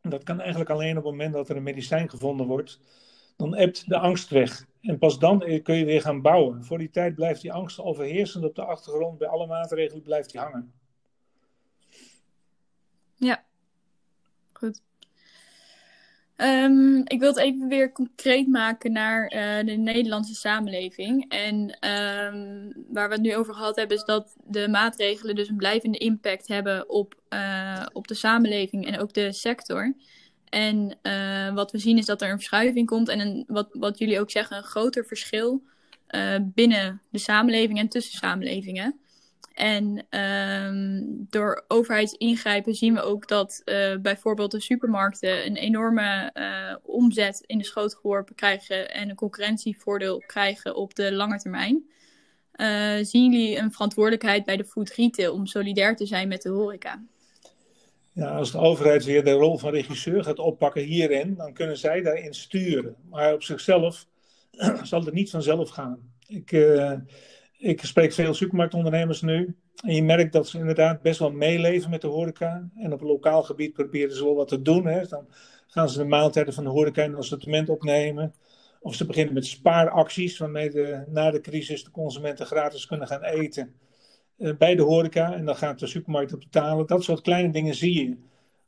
dat 0.00 0.22
kan 0.22 0.40
eigenlijk 0.40 0.70
alleen 0.70 0.96
op 0.96 1.04
het 1.04 1.12
moment 1.12 1.32
dat 1.32 1.48
er 1.48 1.56
een 1.56 1.62
medicijn 1.62 2.10
gevonden 2.10 2.46
wordt. 2.46 2.80
Dan 3.36 3.54
ebt 3.54 3.88
de 3.88 3.98
angst 3.98 4.28
weg. 4.28 4.66
En 4.80 4.98
pas 4.98 5.18
dan 5.18 5.38
kun 5.62 5.76
je 5.76 5.84
weer 5.84 6.00
gaan 6.00 6.22
bouwen. 6.22 6.64
Voor 6.64 6.78
die 6.78 6.90
tijd 6.90 7.14
blijft 7.14 7.40
die 7.42 7.52
angst 7.52 7.80
overheersend 7.80 8.44
op 8.44 8.54
de 8.54 8.64
achtergrond. 8.64 9.18
Bij 9.18 9.28
alle 9.28 9.46
maatregelen 9.46 10.02
blijft 10.02 10.30
die 10.30 10.40
hangen. 10.40 10.72
Ja, 13.14 13.44
goed. 14.52 14.82
Um, 16.42 17.02
ik 17.04 17.20
wil 17.20 17.28
het 17.28 17.38
even 17.38 17.68
weer 17.68 17.92
concreet 17.92 18.48
maken 18.48 18.92
naar 18.92 19.22
uh, 19.34 19.66
de 19.66 19.72
Nederlandse 19.72 20.34
samenleving. 20.34 21.24
En 21.28 21.54
um, 21.54 22.72
waar 22.88 23.08
we 23.08 23.14
het 23.14 23.22
nu 23.22 23.36
over 23.36 23.54
gehad 23.54 23.76
hebben, 23.76 23.96
is 23.96 24.04
dat 24.04 24.36
de 24.44 24.68
maatregelen 24.68 25.34
dus 25.34 25.48
een 25.48 25.56
blijvende 25.56 25.98
impact 25.98 26.48
hebben 26.48 26.90
op, 26.90 27.14
uh, 27.30 27.86
op 27.92 28.08
de 28.08 28.14
samenleving 28.14 28.86
en 28.86 28.98
ook 28.98 29.12
de 29.12 29.32
sector. 29.32 29.94
En 30.48 30.98
uh, 31.02 31.54
wat 31.54 31.70
we 31.70 31.78
zien 31.78 31.98
is 31.98 32.06
dat 32.06 32.22
er 32.22 32.30
een 32.30 32.36
verschuiving 32.36 32.86
komt 32.86 33.08
en 33.08 33.20
een, 33.20 33.44
wat, 33.46 33.68
wat 33.72 33.98
jullie 33.98 34.20
ook 34.20 34.30
zeggen, 34.30 34.56
een 34.56 34.62
groter 34.62 35.04
verschil 35.04 35.62
binnen 36.42 37.02
de 37.10 37.18
samenleving 37.18 37.78
en 37.78 37.88
tussen 37.88 38.18
samenlevingen. 38.18 39.00
En 39.54 40.06
um, 40.10 41.26
door 41.30 41.64
overheidsingrijpen 41.68 42.74
zien 42.74 42.94
we 42.94 43.02
ook 43.02 43.28
dat 43.28 43.62
uh, 43.64 43.96
bijvoorbeeld 43.96 44.50
de 44.50 44.60
supermarkten 44.60 45.46
een 45.46 45.56
enorme 45.56 46.30
uh, 46.34 46.76
omzet 46.82 47.42
in 47.46 47.58
de 47.58 47.64
schoot 47.64 47.94
geworpen 47.94 48.34
krijgen 48.34 48.90
en 48.90 49.10
een 49.10 49.16
concurrentievoordeel 49.16 50.22
krijgen 50.26 50.76
op 50.76 50.94
de 50.94 51.12
lange 51.12 51.38
termijn. 51.38 51.90
Uh, 52.56 52.96
zien 53.02 53.32
jullie 53.32 53.58
een 53.58 53.72
verantwoordelijkheid 53.72 54.44
bij 54.44 54.56
de 54.56 54.64
food 54.64 54.90
retail 54.90 55.32
om 55.32 55.46
solidair 55.46 55.96
te 55.96 56.06
zijn 56.06 56.28
met 56.28 56.42
de 56.42 56.48
horeca? 56.48 57.02
Ja, 58.12 58.36
als 58.36 58.52
de 58.52 58.58
overheid 58.58 59.04
weer 59.04 59.24
de 59.24 59.30
rol 59.30 59.58
van 59.58 59.70
regisseur 59.70 60.24
gaat 60.24 60.38
oppakken 60.38 60.82
hierin, 60.82 61.34
dan 61.34 61.52
kunnen 61.52 61.76
zij 61.76 62.02
daarin 62.02 62.34
sturen. 62.34 62.96
Maar 63.10 63.32
op 63.32 63.42
zichzelf 63.42 64.06
zal 64.82 65.04
het 65.04 65.14
niet 65.14 65.30
vanzelf 65.30 65.70
gaan. 65.70 66.12
Ik, 66.26 66.50
ik 67.62 67.84
spreek 67.84 68.12
veel 68.12 68.34
supermarktondernemers 68.34 69.20
nu. 69.20 69.56
En 69.84 69.94
je 69.94 70.02
merkt 70.02 70.32
dat 70.32 70.48
ze 70.48 70.58
inderdaad 70.58 71.02
best 71.02 71.18
wel 71.18 71.32
meeleven 71.32 71.90
met 71.90 72.00
de 72.00 72.06
horeca. 72.06 72.68
En 72.76 72.92
op 72.92 73.00
lokaal 73.00 73.42
gebied 73.42 73.72
proberen 73.72 74.16
ze 74.16 74.24
wel 74.24 74.34
wat 74.34 74.48
te 74.48 74.62
doen. 74.62 74.86
Hè. 74.86 75.06
Dan 75.06 75.26
gaan 75.66 75.88
ze 75.88 75.98
de 75.98 76.04
maaltijden 76.04 76.54
van 76.54 76.64
de 76.64 76.70
horeca 76.70 77.02
in 77.02 77.10
het 77.10 77.18
assortiment 77.18 77.68
opnemen. 77.68 78.34
Of 78.80 78.94
ze 78.94 79.06
beginnen 79.06 79.34
met 79.34 79.46
spaaracties, 79.46 80.38
waarmee 80.38 80.70
de, 80.70 81.04
na 81.08 81.30
de 81.30 81.40
crisis 81.40 81.84
de 81.84 81.90
consumenten 81.90 82.46
gratis 82.46 82.86
kunnen 82.86 83.06
gaan 83.06 83.22
eten 83.22 83.74
uh, 84.38 84.56
bij 84.56 84.74
de 84.74 84.82
horeca. 84.82 85.34
En 85.34 85.44
dan 85.44 85.56
gaat 85.56 85.78
de 85.78 85.86
supermarkt 85.86 86.32
op 86.32 86.40
betalen. 86.40 86.86
Dat 86.86 87.04
soort 87.04 87.20
kleine 87.20 87.52
dingen 87.52 87.74
zie 87.74 88.08
je. 88.08 88.16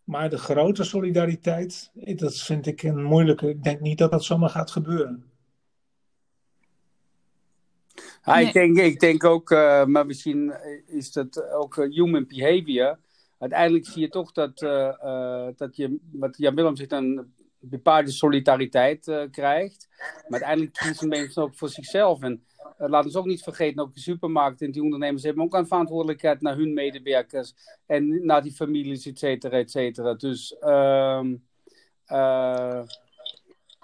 Maar 0.04 0.30
de 0.30 0.38
grote 0.38 0.84
solidariteit, 0.84 1.90
dat 1.94 2.36
vind 2.36 2.66
ik 2.66 2.82
een 2.82 3.04
moeilijke. 3.04 3.48
Ik 3.48 3.62
denk 3.62 3.80
niet 3.80 3.98
dat 3.98 4.10
dat 4.10 4.24
zomaar 4.24 4.50
gaat 4.50 4.70
gebeuren. 4.70 5.33
Ja, 8.24 8.38
ik, 8.38 8.52
denk, 8.52 8.78
ik 8.78 9.00
denk 9.00 9.24
ook, 9.24 9.50
uh, 9.50 9.84
maar 9.84 10.06
misschien 10.06 10.54
is 10.86 11.12
dat 11.12 11.50
ook 11.52 11.76
uh, 11.76 11.90
human 11.90 12.26
behavior. 12.26 12.98
Uiteindelijk 13.38 13.86
zie 13.86 14.02
je 14.02 14.08
toch 14.08 14.32
dat, 14.32 14.62
uh, 14.62 15.48
dat 15.56 15.76
je, 15.76 15.98
wat 16.12 16.36
Jan 16.36 16.54
Willem 16.54 16.76
zegt, 16.76 16.92
een 16.92 17.34
bepaalde 17.58 18.10
solidariteit 18.10 19.28
krijgt. 19.30 19.88
Maar 19.98 20.30
uiteindelijk 20.30 20.72
kiezen 20.72 21.08
mensen 21.08 21.42
ook 21.42 21.54
voor 21.54 21.68
zichzelf. 21.68 22.22
En 22.22 22.44
laten 22.76 23.10
we 23.10 23.18
ook 23.18 23.26
niet 23.26 23.42
vergeten, 23.42 23.82
ook 23.82 23.94
de 23.94 24.00
supermarkten 24.00 24.66
en 24.66 24.72
die 24.72 24.82
ondernemers 24.82 25.22
hebben 25.22 25.44
ook 25.44 25.54
een 25.54 25.66
verantwoordelijkheid 25.66 26.40
naar 26.40 26.56
hun 26.56 26.74
medewerkers 26.74 27.54
en 27.86 28.26
naar 28.26 28.42
die 28.42 28.52
families, 28.52 29.06
et 29.06 29.18
cetera, 29.18 29.58
et 29.58 29.70
cetera. 29.70 30.14
Dus 30.14 30.56
ehm, 30.58 31.34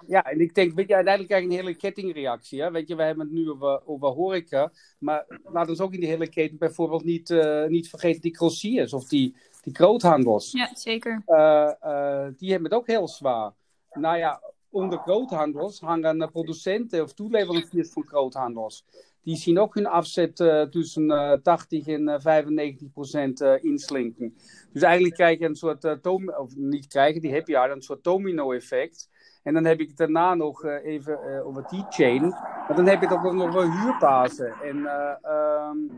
ja, 0.07 0.23
en 0.23 0.39
ik 0.39 0.55
denk, 0.55 0.73
weet 0.73 0.87
je, 0.87 0.95
uiteindelijk 0.95 1.33
krijg 1.33 1.43
je 1.43 1.49
een 1.49 1.65
hele 1.65 1.77
kettingreactie. 1.77 2.61
Hè? 2.61 2.71
Weet 2.71 2.87
je, 2.87 2.95
we 2.95 3.03
hebben 3.03 3.25
het 3.25 3.35
nu 3.35 3.49
over, 3.49 3.87
over 3.87 4.07
horeca, 4.07 4.71
maar 4.99 5.25
laten 5.43 5.75
we 5.75 5.83
ook 5.83 5.93
in 5.93 5.99
die 5.99 6.09
hele 6.09 6.29
keten 6.29 6.57
bijvoorbeeld 6.57 7.03
niet, 7.03 7.29
uh, 7.29 7.65
niet 7.65 7.89
vergeten 7.89 8.21
die 8.21 8.31
crossiers 8.31 8.93
of 8.93 9.07
die, 9.07 9.35
die 9.61 9.75
groothandels. 9.75 10.51
Ja, 10.51 10.75
zeker. 10.75 11.23
Uh, 11.27 11.71
uh, 11.83 12.27
die 12.37 12.51
hebben 12.51 12.69
het 12.69 12.79
ook 12.79 12.87
heel 12.87 13.07
zwaar. 13.07 13.51
Nou 13.91 14.17
ja, 14.17 14.41
onder 14.69 14.99
groothandels 14.99 15.79
hangen 15.79 16.31
producenten 16.31 17.03
of 17.03 17.13
toeleveranciers 17.13 17.89
van 17.89 18.07
groothandels. 18.07 18.85
Die 19.23 19.35
zien 19.35 19.59
ook 19.59 19.75
hun 19.75 19.87
afzet 19.87 20.35
tussen 20.71 21.39
80 21.43 21.87
en 21.87 22.21
95 22.21 22.91
procent 22.91 23.41
inslinken. 23.41 24.35
Dus 24.73 24.81
eigenlijk 24.81 25.15
krijg 25.15 25.39
je 25.39 25.45
een 25.45 25.55
soort, 25.55 26.05
of 26.37 26.55
niet 26.55 26.87
krijgen, 26.87 27.21
die 27.21 27.33
heb 27.33 27.47
je 27.47 27.57
al, 27.57 27.69
een 27.69 27.81
soort 27.81 28.03
domino-effect 28.03 29.09
en 29.43 29.53
dan 29.53 29.65
heb 29.65 29.79
ik 29.79 29.97
daarna 29.97 30.33
nog 30.35 30.63
uh, 30.63 30.85
even 30.85 31.19
uh, 31.25 31.47
over 31.47 31.65
die 31.69 31.85
chain. 31.89 32.29
Maar 32.29 32.75
dan 32.75 32.87
heb 32.87 33.01
je 33.01 33.09
ook 33.09 33.33
nog 33.33 33.53
wel 33.53 33.71
huurbazen. 33.71 34.53
En 34.63 34.77
uh, 34.77 35.69
um, 35.69 35.91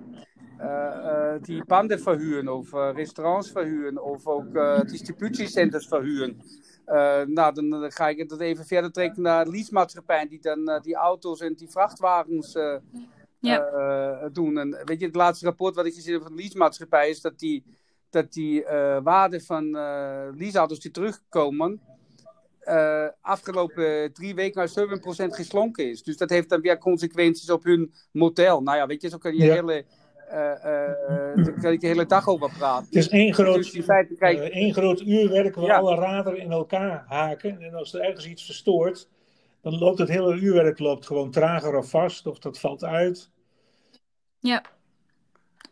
die 1.41 1.65
panden 1.65 1.99
verhuren, 1.99 2.53
of 2.53 2.71
restaurants 2.71 3.51
verhuren, 3.51 4.03
of 4.03 4.27
ook 4.27 4.53
distributiecenters 4.88 5.88
verhuren. 5.88 6.41
nou, 7.34 7.53
dan, 7.53 7.69
dan, 7.69 7.91
ga 7.91 8.08
ik 8.08 8.17
het 8.17 8.39
even 8.39 8.65
verder 8.65 8.91
trekken 8.91 9.21
naar 9.21 9.47
leasemaatschappijen 9.47 10.29
die 10.29 10.41
dan 10.41 10.79
die 10.82 10.95
auto's 10.95 11.39
en 11.39 11.53
die 11.53 11.69
vrachtwagens 11.69 12.58
ja. 13.39 14.29
doen. 14.34 14.58
En 14.58 14.77
weet 14.86 14.99
je, 14.99 15.06
het 15.06 15.15
laatste 15.15 15.45
rapport 15.45 15.75
wat 15.75 15.86
ik 15.86 15.93
gezien 15.93 16.13
heb 16.13 16.21
van 16.21 16.36
de 16.36 16.41
leasemaatschappij 16.41 17.10
is 17.10 17.21
dat 17.21 17.39
die, 17.39 17.63
dat 18.10 18.34
die 18.34 18.63
waarde 19.03 19.41
van 19.41 19.71
leaseauto's 20.36 20.79
die 20.79 20.91
terugkomen 20.91 21.82
uh, 22.67 23.08
afgelopen 23.21 24.13
drie 24.13 24.36
weken 24.36 24.69
naar 24.76 25.30
7% 25.30 25.34
geslonken 25.36 25.89
is. 25.89 26.04
Dus 26.04 26.17
dat 26.17 26.30
heeft 26.30 26.49
dan 26.49 26.62
weer 26.62 26.78
consequenties 26.78 27.49
op 27.49 27.63
hun 27.63 27.93
model. 28.12 28.62
Nou 28.62 28.78
ja, 28.78 28.88
weet 28.88 29.02
je, 29.02 29.10
zo 29.10 29.17
kan 29.17 29.36
je 29.36 29.45
ja. 29.45 29.54
hele... 29.54 29.86
Uh, 30.32 30.39
uh, 30.39 31.45
daar 31.45 31.60
kan 31.62 31.71
ik 31.71 31.82
de 31.82 31.88
hele 31.88 32.06
dag 32.06 32.28
over 32.28 32.52
praten. 32.58 32.86
Het 32.86 32.95
is 32.95 33.10
één 33.10 33.34
groot, 33.34 33.71
dus 33.71 33.86
feite, 33.86 34.15
kijk, 34.15 34.39
één 34.39 34.73
groot 34.73 35.02
uurwerk 35.02 35.56
waar 35.56 35.65
ja. 35.65 35.78
alle 35.78 35.95
raderen 35.95 36.39
in 36.39 36.52
elkaar 36.52 37.04
haken. 37.08 37.62
En 37.62 37.73
als 37.73 37.93
er 37.93 38.02
ergens 38.02 38.28
iets 38.28 38.45
verstoort, 38.45 39.10
dan 39.62 39.78
loopt 39.78 39.99
het 39.99 40.10
hele 40.10 40.36
uurwerk 40.36 40.80
loopt 40.80 41.06
gewoon 41.06 41.32
trager 41.32 41.76
of 41.78 41.89
vast, 41.89 42.28
of 42.28 42.39
dat 42.39 42.60
valt 42.60 42.84
uit. 42.84 43.30
Ja. 44.39 44.63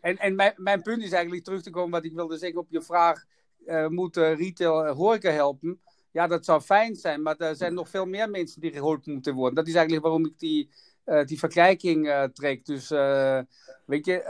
En, 0.00 0.16
en 0.16 0.34
mijn, 0.34 0.52
mijn 0.56 0.82
punt 0.82 1.02
is 1.02 1.12
eigenlijk 1.12 1.44
terug 1.44 1.62
te 1.62 1.70
komen 1.70 1.90
wat 1.90 2.04
ik 2.04 2.12
wilde 2.12 2.38
zeggen 2.38 2.60
op 2.60 2.70
je 2.70 2.82
vraag: 2.82 3.24
uh, 3.66 3.86
moet 3.86 4.16
retail 4.16 4.86
horeca 4.86 5.30
helpen? 5.30 5.80
Ja, 6.12 6.26
dat 6.26 6.44
zou 6.44 6.60
fijn 6.60 6.96
zijn, 6.96 7.22
maar 7.22 7.36
er 7.36 7.56
zijn 7.56 7.74
nog 7.74 7.88
veel 7.88 8.06
meer 8.06 8.30
mensen 8.30 8.60
die 8.60 8.72
geholpen 8.72 9.12
moeten 9.12 9.34
worden. 9.34 9.54
Dat 9.54 9.66
is 9.66 9.74
eigenlijk 9.74 10.04
waarom 10.04 10.26
ik 10.26 10.38
die, 10.38 10.70
uh, 11.06 11.24
die 11.24 11.38
vergelijking 11.38 12.06
uh, 12.06 12.22
trek. 12.22 12.64
Dus, 12.64 12.90
uh, 12.90 13.40
weet 13.86 14.06
je, 14.06 14.20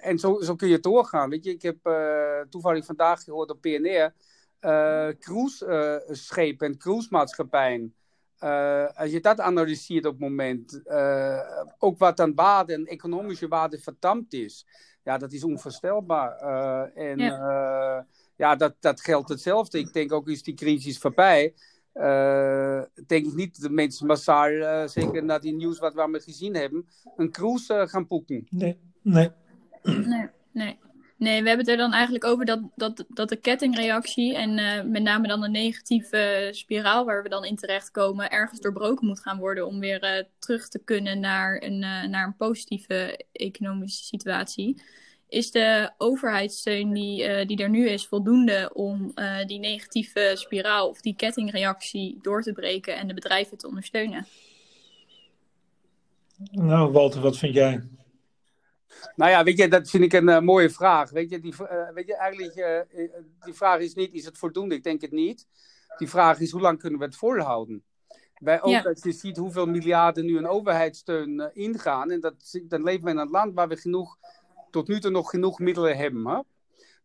en 0.00 0.18
zo, 0.18 0.40
zo 0.40 0.54
kun 0.56 0.68
je 0.68 0.80
doorgaan. 0.80 1.30
Weet 1.30 1.44
je, 1.44 1.50
ik 1.50 1.62
heb 1.62 1.76
toevallig 2.50 2.84
vandaag 2.84 3.22
gehoord 3.24 3.50
op 3.50 3.60
PNR, 3.60 4.12
cruiseschepen 5.18 6.66
en 6.66 6.78
cruisemaatschappijen. 6.78 7.94
als 8.94 9.10
je 9.10 9.20
dat 9.20 9.40
analyseert 9.40 10.06
op 10.06 10.12
het 10.12 10.20
moment, 10.20 10.82
ook 11.78 11.98
wat 11.98 12.20
aan 12.20 12.34
waarde 12.34 12.72
en 12.72 12.86
economische 12.86 13.48
waarde 13.48 13.78
verdampt 13.78 14.32
is, 14.32 14.66
ja, 15.02 15.18
dat 15.18 15.32
is 15.32 15.44
onvoorstelbaar. 15.44 16.36
en 16.94 17.18
ja 17.18 18.06
ja, 18.38 18.56
dat, 18.56 18.74
dat 18.80 19.00
geldt 19.00 19.28
hetzelfde. 19.28 19.78
Ik 19.78 19.92
denk 19.92 20.12
ook, 20.12 20.28
is 20.28 20.42
die 20.42 20.54
crisis 20.54 20.98
voorbij, 20.98 21.54
uh, 21.94 22.82
denk 23.06 23.26
ik 23.26 23.34
niet 23.34 23.62
dat 23.62 23.70
mensen 23.70 24.06
massaal, 24.06 24.50
uh, 24.50 24.86
zeker 24.86 25.24
na 25.24 25.38
die 25.38 25.54
nieuws 25.54 25.78
wat 25.78 25.94
we 25.94 26.00
allemaal 26.00 26.20
gezien 26.20 26.54
hebben, 26.54 26.88
een 27.16 27.30
cruise 27.30 27.74
uh, 27.74 27.86
gaan 27.86 28.06
boeken. 28.06 28.46
Nee, 28.50 28.78
nee. 29.02 29.30
Nee, 29.82 30.28
nee. 30.52 30.78
Nee, 31.18 31.42
we 31.42 31.48
hebben 31.48 31.66
het 31.66 31.68
er 31.68 31.76
dan 31.76 31.92
eigenlijk 31.92 32.24
over 32.24 32.44
dat, 32.44 32.60
dat, 32.74 33.04
dat 33.08 33.28
de 33.28 33.36
kettingreactie 33.36 34.36
en 34.36 34.58
uh, 34.58 34.82
met 34.82 35.02
name 35.02 35.28
dan 35.28 35.40
de 35.40 35.48
negatieve 35.48 36.48
spiraal 36.52 37.04
waar 37.04 37.22
we 37.22 37.28
dan 37.28 37.44
in 37.44 37.56
terechtkomen, 37.56 38.30
ergens 38.30 38.60
doorbroken 38.60 39.06
moet 39.06 39.20
gaan 39.20 39.38
worden 39.38 39.66
om 39.66 39.80
weer 39.80 40.18
uh, 40.18 40.24
terug 40.38 40.68
te 40.68 40.78
kunnen 40.78 41.20
naar 41.20 41.62
een, 41.62 41.82
uh, 41.82 42.04
naar 42.04 42.26
een 42.26 42.36
positieve 42.36 43.24
economische 43.32 44.04
situatie. 44.04 44.82
Is 45.28 45.50
de 45.50 45.90
overheidssteun 45.98 46.92
die, 46.92 47.46
die 47.46 47.56
er 47.56 47.68
nu 47.68 47.88
is 47.88 48.06
voldoende 48.06 48.70
om 48.74 49.14
die 49.46 49.58
negatieve 49.58 50.32
spiraal 50.34 50.88
of 50.88 51.00
die 51.00 51.16
kettingreactie 51.16 52.18
door 52.22 52.42
te 52.42 52.52
breken 52.52 52.96
en 52.96 53.08
de 53.08 53.14
bedrijven 53.14 53.58
te 53.58 53.66
ondersteunen? 53.66 54.26
Nou, 56.50 56.92
Walter, 56.92 57.20
wat 57.20 57.38
vind 57.38 57.54
jij? 57.54 57.82
Nou 59.16 59.30
ja, 59.30 59.44
weet 59.44 59.58
je, 59.58 59.68
dat 59.68 59.90
vind 59.90 60.04
ik 60.04 60.12
een 60.12 60.28
uh, 60.28 60.40
mooie 60.40 60.70
vraag. 60.70 61.10
Weet 61.10 61.30
je, 61.30 61.40
die, 61.40 61.54
uh, 61.60 61.90
weet 61.94 62.06
je 62.06 62.16
eigenlijk, 62.16 62.56
uh, 62.56 63.08
die 63.44 63.54
vraag 63.54 63.80
is 63.80 63.94
niet, 63.94 64.12
is 64.12 64.24
het 64.24 64.38
voldoende? 64.38 64.74
Ik 64.74 64.82
denk 64.82 65.00
het 65.00 65.12
niet. 65.12 65.46
Die 65.96 66.08
vraag 66.08 66.40
is, 66.40 66.50
hoe 66.50 66.60
lang 66.60 66.78
kunnen 66.78 66.98
we 66.98 67.04
het 67.04 67.16
volhouden? 67.16 67.82
Bij 68.38 68.62
ook 68.62 68.70
ja. 68.70 68.82
als 68.82 69.02
je 69.02 69.12
ziet 69.12 69.36
hoeveel 69.36 69.66
miljarden 69.66 70.24
nu 70.24 70.36
een 70.36 70.48
overheidssteun 70.48 71.50
ingaan, 71.54 72.10
en 72.10 72.20
dat, 72.20 72.58
dan 72.62 72.82
leven 72.82 73.04
we 73.04 73.10
in 73.10 73.18
een 73.18 73.30
land 73.30 73.54
waar 73.54 73.68
we 73.68 73.76
genoeg, 73.76 74.18
tot 74.70 74.88
nu 74.88 75.00
toe 75.00 75.10
nog 75.10 75.30
genoeg 75.30 75.58
middelen 75.58 75.96
hebben. 75.96 76.26
Hè? 76.26 76.40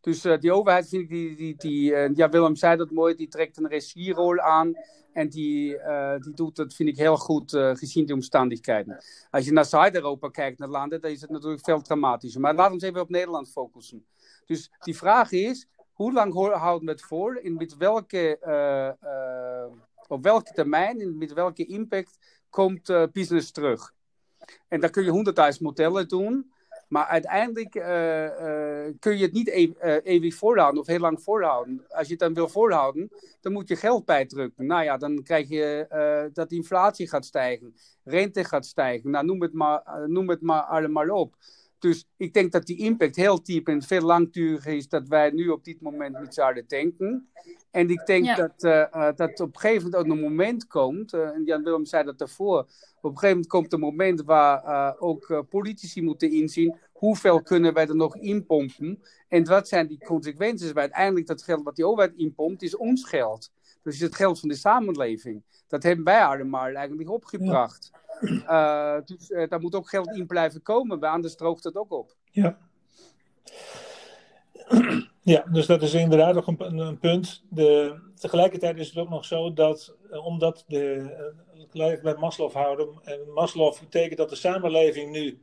Dus 0.00 0.20
die 0.40 0.52
overheid 0.52 0.88
vind 0.88 1.02
ik, 1.02 1.08
die, 1.08 1.36
die, 1.36 1.56
die 1.56 1.90
ja, 2.14 2.28
Willem 2.28 2.56
zei 2.56 2.76
dat 2.76 2.90
mooi, 2.90 3.14
die 3.14 3.28
trekt 3.28 3.56
een 3.56 3.68
regierol 3.68 4.40
aan. 4.40 4.72
En 5.12 5.28
die, 5.28 5.74
uh, 5.74 6.14
die 6.18 6.34
doet 6.34 6.56
dat, 6.56 6.74
vind 6.74 6.88
ik, 6.88 6.96
heel 6.96 7.16
goed 7.16 7.50
gezien 7.50 8.06
de 8.06 8.12
omstandigheden. 8.12 9.04
Als 9.30 9.44
je 9.44 9.52
naar 9.52 9.64
Zuid-Europa 9.64 10.28
kijkt, 10.28 10.58
naar 10.58 10.68
landen, 10.68 11.00
dan 11.00 11.10
is 11.10 11.20
het 11.20 11.30
natuurlijk 11.30 11.64
veel 11.64 11.82
dramatischer. 11.82 12.40
Maar 12.40 12.54
laten 12.54 12.68
we 12.68 12.74
ons 12.74 12.82
even 12.82 13.00
op 13.00 13.08
Nederland 13.08 13.50
focussen. 13.50 14.06
Dus 14.46 14.70
die 14.78 14.96
vraag 14.96 15.32
is, 15.32 15.66
hoe 15.92 16.12
lang 16.12 16.32
houden 16.34 16.88
het 16.88 17.02
voor? 17.02 17.38
In 17.38 17.54
met 17.54 17.76
welke, 17.76 18.38
op 20.08 20.22
welke 20.22 20.52
termijn, 20.52 21.00
in 21.00 21.18
met 21.18 21.32
welke 21.32 21.64
impact 21.66 22.18
komt 22.50 23.10
business 23.12 23.50
terug? 23.50 23.92
En 24.68 24.80
dan 24.80 24.90
kun 24.90 25.04
je 25.04 25.10
honderdduizend 25.10 25.64
modellen 25.64 26.08
doen. 26.08 26.52
Maar 26.94 27.06
uiteindelijk 27.06 27.74
uh, 27.74 28.24
uh, 28.24 28.92
kun 28.98 29.16
je 29.16 29.24
het 29.24 29.32
niet 29.32 29.48
ev 29.48 29.70
uh, 29.82 29.96
eeuwig 30.02 30.34
voorhouden 30.34 30.80
of 30.80 30.86
heel 30.86 30.98
lang 30.98 31.22
voorhouden. 31.22 31.84
Als 31.88 32.06
je 32.06 32.12
het 32.12 32.22
dan 32.22 32.34
wil 32.34 32.48
voorhouden, 32.48 33.10
dan 33.40 33.52
moet 33.52 33.68
je 33.68 33.76
geld 33.76 34.04
bijdrukken. 34.04 34.66
Nou 34.66 34.84
ja, 34.84 34.96
dan 34.96 35.22
krijg 35.22 35.48
je 35.48 35.86
dat 36.32 36.52
inflatie 36.52 37.08
gaat 37.08 37.24
stijgen, 37.24 37.74
rente 38.04 38.44
gaat 38.44 38.66
stijgen. 38.66 39.10
Nou, 39.10 39.24
noem 39.24 39.42
het 39.42 39.52
maar, 39.52 39.82
noem 40.06 40.28
het 40.28 40.40
maar 40.42 40.62
allemaal 40.62 41.08
op. 41.08 41.34
Dus 41.84 42.06
ik 42.16 42.34
denk 42.34 42.52
dat 42.52 42.66
die 42.66 42.78
impact 42.78 43.16
heel 43.16 43.42
diep 43.42 43.68
en 43.68 43.82
veel 43.82 44.00
langduriger 44.00 44.72
is 44.72 44.88
dan 44.88 45.08
wij 45.08 45.30
nu 45.30 45.48
op 45.48 45.64
dit 45.64 45.80
moment 45.80 46.18
niet 46.20 46.34
zouden 46.34 46.64
denken. 46.66 47.28
En 47.70 47.90
ik 47.90 48.06
denk 48.06 48.24
ja. 48.24 48.34
dat, 48.34 48.64
uh, 48.64 49.10
dat 49.16 49.40
op 49.40 49.54
een 49.54 49.60
gegeven 49.60 49.82
moment 49.82 49.96
ook 50.02 50.12
een 50.12 50.22
moment 50.22 50.66
komt, 50.66 51.14
uh, 51.14 51.28
en 51.28 51.44
Jan 51.44 51.62
Willem 51.62 51.84
zei 51.84 52.04
dat 52.04 52.18
daarvoor, 52.18 52.58
op 52.58 53.10
een 53.10 53.18
gegeven 53.18 53.28
moment 53.28 53.46
komt 53.46 53.72
een 53.72 53.80
moment 53.80 54.22
waar 54.22 54.98
ook 54.98 55.44
politici 55.48 56.02
moeten 56.02 56.30
inzien 56.30 56.76
hoeveel 56.92 57.42
kunnen 57.42 57.74
wij 57.74 57.86
er 57.86 57.96
nog 57.96 58.16
inpompen 58.16 59.02
en 59.28 59.44
wat 59.44 59.68
zijn 59.68 59.86
die 59.86 60.04
consequenties. 60.04 60.72
Maar 60.72 60.82
uiteindelijk 60.82 61.26
dat 61.26 61.42
geld 61.42 61.62
wat 61.62 61.76
die 61.76 61.86
overheid 61.86 62.14
inpompt 62.16 62.62
is 62.62 62.76
ons 62.76 63.08
geld. 63.08 63.50
Dus 63.84 63.94
is 63.94 64.00
het 64.00 64.14
geld 64.14 64.40
van 64.40 64.48
de 64.48 64.54
samenleving. 64.54 65.42
Dat 65.68 65.82
hebben 65.82 66.04
wij 66.04 66.24
allemaal 66.24 66.74
eigenlijk 66.74 67.10
opgebracht. 67.10 67.90
Ja. 68.20 68.96
Uh, 68.96 69.02
dus 69.04 69.30
uh, 69.30 69.48
daar 69.48 69.60
moet 69.60 69.74
ook 69.74 69.88
geld 69.88 70.16
in 70.16 70.26
blijven 70.26 70.62
komen, 70.62 71.00
anders 71.00 71.34
droogt 71.34 71.64
het 71.64 71.76
ook 71.76 71.92
op. 71.92 72.16
Ja. 72.30 72.58
Ja, 75.20 75.44
dus 75.52 75.66
dat 75.66 75.82
is 75.82 75.94
inderdaad 75.94 76.34
nog 76.34 76.46
een, 76.46 76.78
een 76.78 76.98
punt. 76.98 77.44
De, 77.48 77.98
tegelijkertijd 78.14 78.78
is 78.78 78.88
het 78.88 78.96
ook 78.96 79.08
nog 79.08 79.24
zo 79.24 79.52
dat, 79.52 79.96
uh, 80.10 80.26
omdat 80.26 80.64
de, 80.68 81.14
uh, 81.72 82.02
bij 82.02 82.14
Maslow 82.14 82.52
houden, 82.52 82.88
en 83.04 83.32
Maslow 83.34 83.78
betekent 83.80 84.18
dat 84.18 84.28
de 84.28 84.36
samenleving 84.36 85.10
nu 85.10 85.42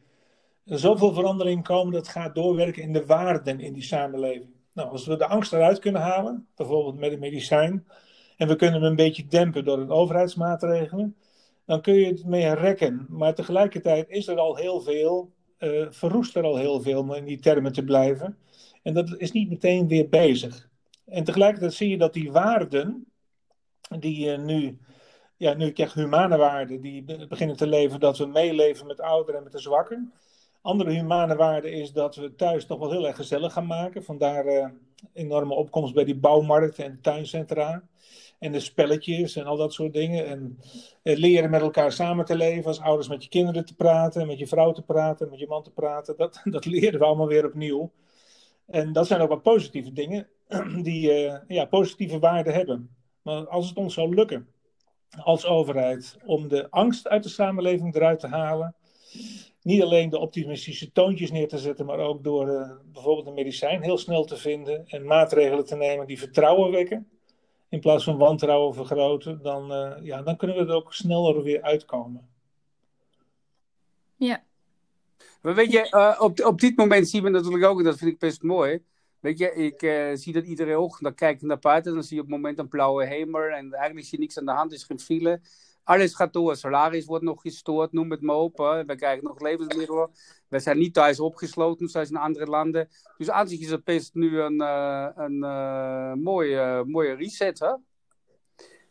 zoveel 0.65 1.13
verandering 1.13 1.63
komen 1.63 1.93
dat 1.93 2.07
gaat 2.07 2.35
doorwerken 2.35 2.81
in 2.81 2.93
de 2.93 3.05
waarden 3.05 3.59
in 3.59 3.73
die 3.73 3.83
samenleving. 3.83 4.49
Nou, 4.73 4.89
als 4.89 5.05
we 5.05 5.17
de 5.17 5.27
angst 5.27 5.53
eruit 5.53 5.79
kunnen 5.79 6.01
halen, 6.01 6.47
bijvoorbeeld 6.55 6.99
met 6.99 7.11
een 7.11 7.19
medicijn, 7.19 7.87
en 8.41 8.47
we 8.47 8.55
kunnen 8.55 8.81
hem 8.81 8.89
een 8.89 8.95
beetje 8.95 9.27
dempen 9.27 9.65
door 9.65 9.79
een 9.79 9.89
overheidsmaatregelen, 9.89 11.15
dan 11.65 11.81
kun 11.81 11.93
je 11.93 12.05
het 12.05 12.25
mee 12.25 12.53
rekken. 12.53 13.05
Maar 13.09 13.35
tegelijkertijd 13.35 14.09
is 14.09 14.27
er 14.27 14.37
al 14.37 14.55
heel 14.55 14.81
veel, 14.81 15.31
uh, 15.59 15.85
verroest 15.89 16.35
er 16.35 16.43
al 16.43 16.57
heel 16.57 16.81
veel 16.81 16.99
om 16.99 17.13
in 17.13 17.25
die 17.25 17.39
termen 17.39 17.73
te 17.73 17.83
blijven. 17.83 18.37
En 18.83 18.93
dat 18.93 19.15
is 19.17 19.31
niet 19.31 19.49
meteen 19.49 19.87
weer 19.87 20.09
bezig. 20.09 20.69
En 21.05 21.23
tegelijkertijd 21.23 21.73
zie 21.73 21.89
je 21.89 21.97
dat 21.97 22.13
die 22.13 22.31
waarden, 22.31 23.05
die 23.99 24.37
uh, 24.37 24.37
nu, 24.37 24.77
ja, 25.37 25.53
nu 25.53 25.71
zeg 25.73 25.93
humane 25.93 26.37
waarden, 26.37 26.81
die 26.81 27.27
beginnen 27.27 27.57
te 27.57 27.67
leven, 27.67 27.99
dat 27.99 28.17
we 28.17 28.25
meeleven 28.25 28.87
met 28.87 29.01
ouderen 29.01 29.37
en 29.37 29.43
met 29.43 29.51
de 29.51 29.59
zwakken. 29.59 30.13
Andere 30.61 30.91
humane 30.91 31.35
waarde 31.35 31.71
is 31.71 31.91
dat 31.91 32.15
we 32.15 32.35
thuis 32.35 32.65
toch 32.65 32.79
wel 32.79 32.91
heel 32.91 33.07
erg 33.07 33.15
gezellig 33.15 33.53
gaan 33.53 33.67
maken. 33.67 34.03
Vandaar 34.03 34.45
uh, 34.45 34.65
enorme 35.13 35.53
opkomst 35.53 35.93
bij 35.93 36.03
die 36.03 36.19
bouwmarkten 36.19 36.85
en 36.85 36.99
tuincentra 37.01 37.89
en 38.41 38.51
de 38.51 38.59
spelletjes 38.59 39.35
en 39.35 39.45
al 39.45 39.57
dat 39.57 39.73
soort 39.73 39.93
dingen. 39.93 40.25
En 40.25 40.59
eh, 41.03 41.17
leren 41.17 41.49
met 41.49 41.61
elkaar 41.61 41.91
samen 41.91 42.25
te 42.25 42.35
leven, 42.35 42.65
als 42.65 42.79
ouders 42.79 43.07
met 43.07 43.23
je 43.23 43.29
kinderen 43.29 43.65
te 43.65 43.75
praten, 43.75 44.27
met 44.27 44.39
je 44.39 44.47
vrouw 44.47 44.71
te 44.71 44.81
praten, 44.81 45.29
met 45.29 45.39
je 45.39 45.47
man 45.47 45.63
te 45.63 45.71
praten. 45.71 46.17
Dat, 46.17 46.41
dat 46.55 46.65
leren 46.65 46.99
we 46.99 47.05
allemaal 47.05 47.27
weer 47.27 47.45
opnieuw. 47.45 47.91
En 48.65 48.93
dat 48.93 49.07
zijn 49.07 49.21
ook 49.21 49.29
wat 49.29 49.41
positieve 49.41 49.93
dingen 49.93 50.27
die 50.83 51.25
uh, 51.25 51.35
ja, 51.47 51.65
positieve 51.65 52.19
waarden 52.19 52.53
hebben. 52.53 52.95
Maar 53.21 53.47
als 53.47 53.67
het 53.69 53.77
ons 53.77 53.93
zou 53.93 54.15
lukken 54.15 54.47
als 55.23 55.45
overheid 55.45 56.17
om 56.25 56.47
de 56.47 56.69
angst 56.69 57.07
uit 57.07 57.23
de 57.23 57.29
samenleving 57.29 57.95
eruit 57.95 58.19
te 58.19 58.27
halen, 58.27 58.75
niet 59.61 59.81
alleen 59.81 60.09
de 60.09 60.19
optimistische 60.19 60.91
toontjes 60.91 61.31
neer 61.31 61.47
te 61.47 61.57
zetten, 61.57 61.85
maar 61.85 61.99
ook 61.99 62.23
door 62.23 62.47
uh, 62.47 62.71
bijvoorbeeld 62.93 63.27
een 63.27 63.33
medicijn 63.33 63.81
heel 63.83 63.97
snel 63.97 64.23
te 64.23 64.37
vinden 64.37 64.87
en 64.87 65.05
maatregelen 65.05 65.65
te 65.65 65.75
nemen 65.75 66.07
die 66.07 66.19
vertrouwen 66.19 66.71
wekken 66.71 67.07
in 67.71 67.79
plaats 67.79 68.03
van 68.03 68.17
wantrouwen 68.17 68.73
vergroten, 68.73 69.41
dan, 69.41 69.71
uh, 69.71 70.05
ja, 70.05 70.21
dan 70.21 70.37
kunnen 70.37 70.57
we 70.57 70.71
er 70.71 70.75
ook 70.75 70.93
sneller 70.93 71.43
weer 71.43 71.61
uitkomen. 71.61 72.29
Ja. 74.15 74.43
Maar 75.41 75.55
weet 75.55 75.71
je, 75.71 75.87
uh, 75.91 76.21
op, 76.21 76.39
op 76.39 76.59
dit 76.59 76.77
moment 76.77 77.09
zien 77.09 77.23
we 77.23 77.29
natuurlijk 77.29 77.63
ook, 77.63 77.77
en 77.77 77.83
dat 77.83 77.97
vind 77.97 78.11
ik 78.11 78.19
best 78.19 78.41
mooi. 78.41 78.83
Weet 79.19 79.37
je, 79.37 79.53
ik 79.53 79.81
uh, 79.81 80.09
zie 80.13 80.33
dat 80.33 80.45
iedere 80.45 80.79
ochtend, 80.79 81.03
dan 81.03 81.13
kijk 81.13 81.35
ik 81.35 81.47
naar 81.47 81.59
buiten, 81.59 81.93
dan 81.93 82.03
zie 82.03 82.15
je 82.15 82.21
op 82.21 82.27
het 82.27 82.35
moment 82.35 82.59
een 82.59 82.67
blauwe 82.67 83.05
hemel. 83.05 83.41
En 83.41 83.73
eigenlijk 83.73 84.05
zie 84.05 84.17
je 84.17 84.23
niks 84.23 84.37
aan 84.37 84.45
de 84.45 84.51
hand, 84.51 84.71
is 84.71 84.83
geen 84.83 84.99
file. 84.99 85.41
Alles 85.83 86.15
gaat 86.15 86.33
door. 86.33 86.55
Salaris 86.55 87.05
wordt 87.05 87.23
nog 87.23 87.41
gestoord, 87.41 87.91
noem 87.91 88.11
het 88.11 88.21
maar 88.21 88.35
op. 88.35 88.57
Hè. 88.57 88.85
We 88.85 88.95
krijgen 88.95 89.23
nog 89.23 89.39
levensmiddelen. 89.39 90.09
We 90.47 90.59
zijn 90.59 90.77
niet 90.77 90.93
thuis 90.93 91.19
opgesloten, 91.19 91.87
zoals 91.89 92.09
in 92.09 92.15
andere 92.15 92.45
landen. 92.45 92.89
Dus 93.17 93.29
aan 93.29 93.47
zich 93.47 93.59
is 93.59 93.69
het 93.69 93.83
best 93.83 94.13
nu 94.13 94.39
een, 94.39 94.61
uh, 94.61 95.07
een 95.15 95.43
uh, 95.43 96.13
mooie, 96.13 96.83
mooie 96.87 97.13
reset. 97.13 97.59
Hè? 97.59 97.73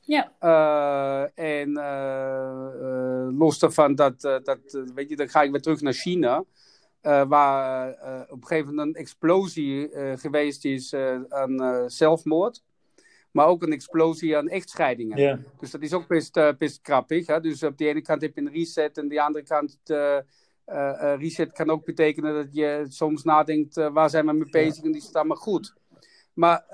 Ja. 0.00 0.32
Uh, 0.40 1.60
en 1.62 1.72
los 3.38 3.58
daarvan, 3.58 3.94
dat, 3.94 4.20
dat, 4.20 4.58
weet 4.94 5.08
je, 5.08 5.16
dan 5.16 5.28
ga 5.28 5.42
ik 5.42 5.50
weer 5.50 5.62
terug 5.62 5.80
naar 5.80 5.92
China. 5.92 6.44
waar 7.02 7.90
op 8.30 8.40
een 8.40 8.46
gegeven 8.46 8.74
moment 8.74 8.96
een 8.96 9.02
explosie 9.02 9.90
geweest 10.16 10.64
is 10.64 10.94
aan 11.28 11.84
zelfmoord 11.90 12.62
maar 13.30 13.46
ook 13.46 13.62
een 13.62 13.72
explosie 13.72 14.36
aan 14.36 14.48
echtscheidingen. 14.48 15.18
Yeah. 15.18 15.38
Dus 15.58 15.70
dat 15.70 15.82
is 15.82 15.92
ook 15.92 16.06
best, 16.06 16.36
uh, 16.36 16.48
best 16.58 16.78
grappig. 16.82 17.26
Hè? 17.26 17.40
Dus 17.40 17.62
op 17.62 17.78
de 17.78 17.88
ene 17.88 18.00
kant 18.00 18.22
heb 18.22 18.34
je 18.34 18.40
een 18.40 18.52
reset 18.52 18.98
en 18.98 19.08
de 19.08 19.22
andere 19.22 19.44
kant 19.44 19.78
uh, 19.86 20.18
uh, 20.66 21.14
reset 21.18 21.52
kan 21.52 21.70
ook 21.70 21.84
betekenen 21.84 22.34
dat 22.34 22.54
je 22.54 22.84
soms 22.88 23.22
nadenkt 23.22 23.74
waar 23.74 24.10
zijn 24.10 24.26
we 24.26 24.32
mee 24.32 24.50
bezig 24.50 24.74
yeah. 24.74 24.86
en 24.86 24.92
die 24.92 25.00
staan 25.02 25.26
maar 25.26 25.36
goed. 25.36 25.74
Maar 26.32 26.64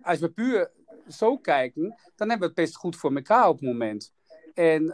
als 0.00 0.20
we 0.20 0.28
puur 0.34 0.70
zo 1.08 1.38
kijken, 1.38 1.82
dan 2.16 2.28
hebben 2.28 2.48
we 2.48 2.54
het 2.54 2.64
best 2.64 2.76
goed 2.76 2.96
voor 2.96 3.14
elkaar 3.14 3.48
op 3.48 3.60
het 3.60 3.68
moment. 3.68 4.12
En 4.54 4.84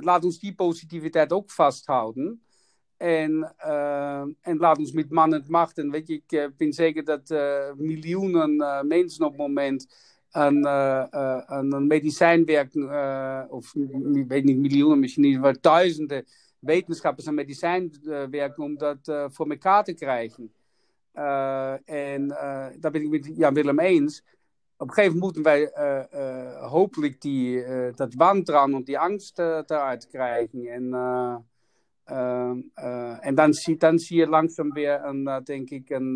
laat 0.00 0.24
ons 0.24 0.38
die 0.38 0.54
positiviteit 0.54 1.32
ook 1.32 1.50
vasthouden. 1.50 2.42
En, 2.98 3.54
uh, 3.66 4.20
en 4.40 4.56
laat 4.56 4.78
ons 4.78 4.92
met 4.92 5.10
man 5.10 5.34
en 5.34 5.44
macht. 5.46 5.78
En 5.78 5.90
weet 5.90 6.08
je, 6.08 6.14
ik 6.14 6.32
uh, 6.32 6.46
vind 6.56 6.74
zeker 6.74 7.04
dat 7.04 7.30
uh, 7.30 7.72
miljoenen 7.76 8.56
mensen 8.86 9.24
op 9.24 9.30
het 9.30 9.40
moment 9.40 9.86
aan, 10.30 10.66
aan 11.48 11.72
een 11.72 11.86
medicijn 11.86 12.44
werken. 12.44 12.82
of 13.50 13.74
ik 14.12 14.28
weet 14.28 14.44
niet, 14.44 14.58
miljoenen, 14.58 14.98
misschien 14.98 15.22
niet, 15.22 15.40
maar 15.40 15.56
duizenden 15.60 16.24
wetenschappers 16.58 17.28
aan 17.28 17.34
medicijn 17.34 17.92
werken 18.30 18.64
om 18.64 18.78
dat 18.78 19.28
voor 19.32 19.50
elkaar 19.50 19.84
te 19.84 19.94
krijgen. 19.94 20.52
en 21.84 22.28
daar 22.78 22.90
ben 22.90 23.02
ik 23.02 23.08
met 23.08 23.30
Jan 23.36 23.54
Willem 23.54 23.78
eens. 23.78 24.24
Op 24.76 24.88
een 24.88 24.94
gegeven 24.94 25.18
moment 25.18 25.36
moeten 25.36 25.42
wij 25.42 25.70
hopelijk 26.60 27.20
die, 27.20 27.64
dat 27.94 28.14
wantrouwen 28.14 28.74
en 28.74 28.84
die 28.84 28.98
angst 28.98 29.38
eruit 29.38 30.08
krijgen. 30.08 30.66
En 30.66 30.94
en 33.20 33.34
dan 33.34 33.54
zie, 33.54 33.76
dan 33.76 33.98
zie 33.98 34.18
je 34.18 34.26
langzaam 34.26 34.72
weer 34.72 35.04
een, 35.04 35.40
denk 35.44 35.70
ik, 35.70 35.90
een, 35.90 36.14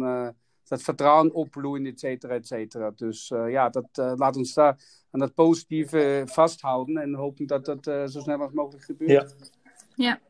dat 0.68 0.82
vertrouwen 0.82 1.34
opbloeien, 1.34 1.86
et 1.86 2.00
cetera, 2.00 2.34
et 2.34 2.46
cetera. 2.46 2.92
Dus 2.96 3.28
ja, 3.28 3.68
dat, 3.68 3.88
laat 3.94 4.36
ons 4.36 4.54
daar 4.54 4.78
aan 5.10 5.20
dat 5.20 5.34
positieve 5.34 6.22
vasthouden 6.24 6.96
en 6.96 7.14
hopen 7.14 7.46
dat 7.46 7.64
dat 7.64 7.84
zo 7.84 8.20
snel 8.20 8.40
als 8.40 8.52
mogelijk 8.52 8.84
gebeurt. 8.84 9.10
Ja. 9.10 9.60
Ja, 9.94 10.20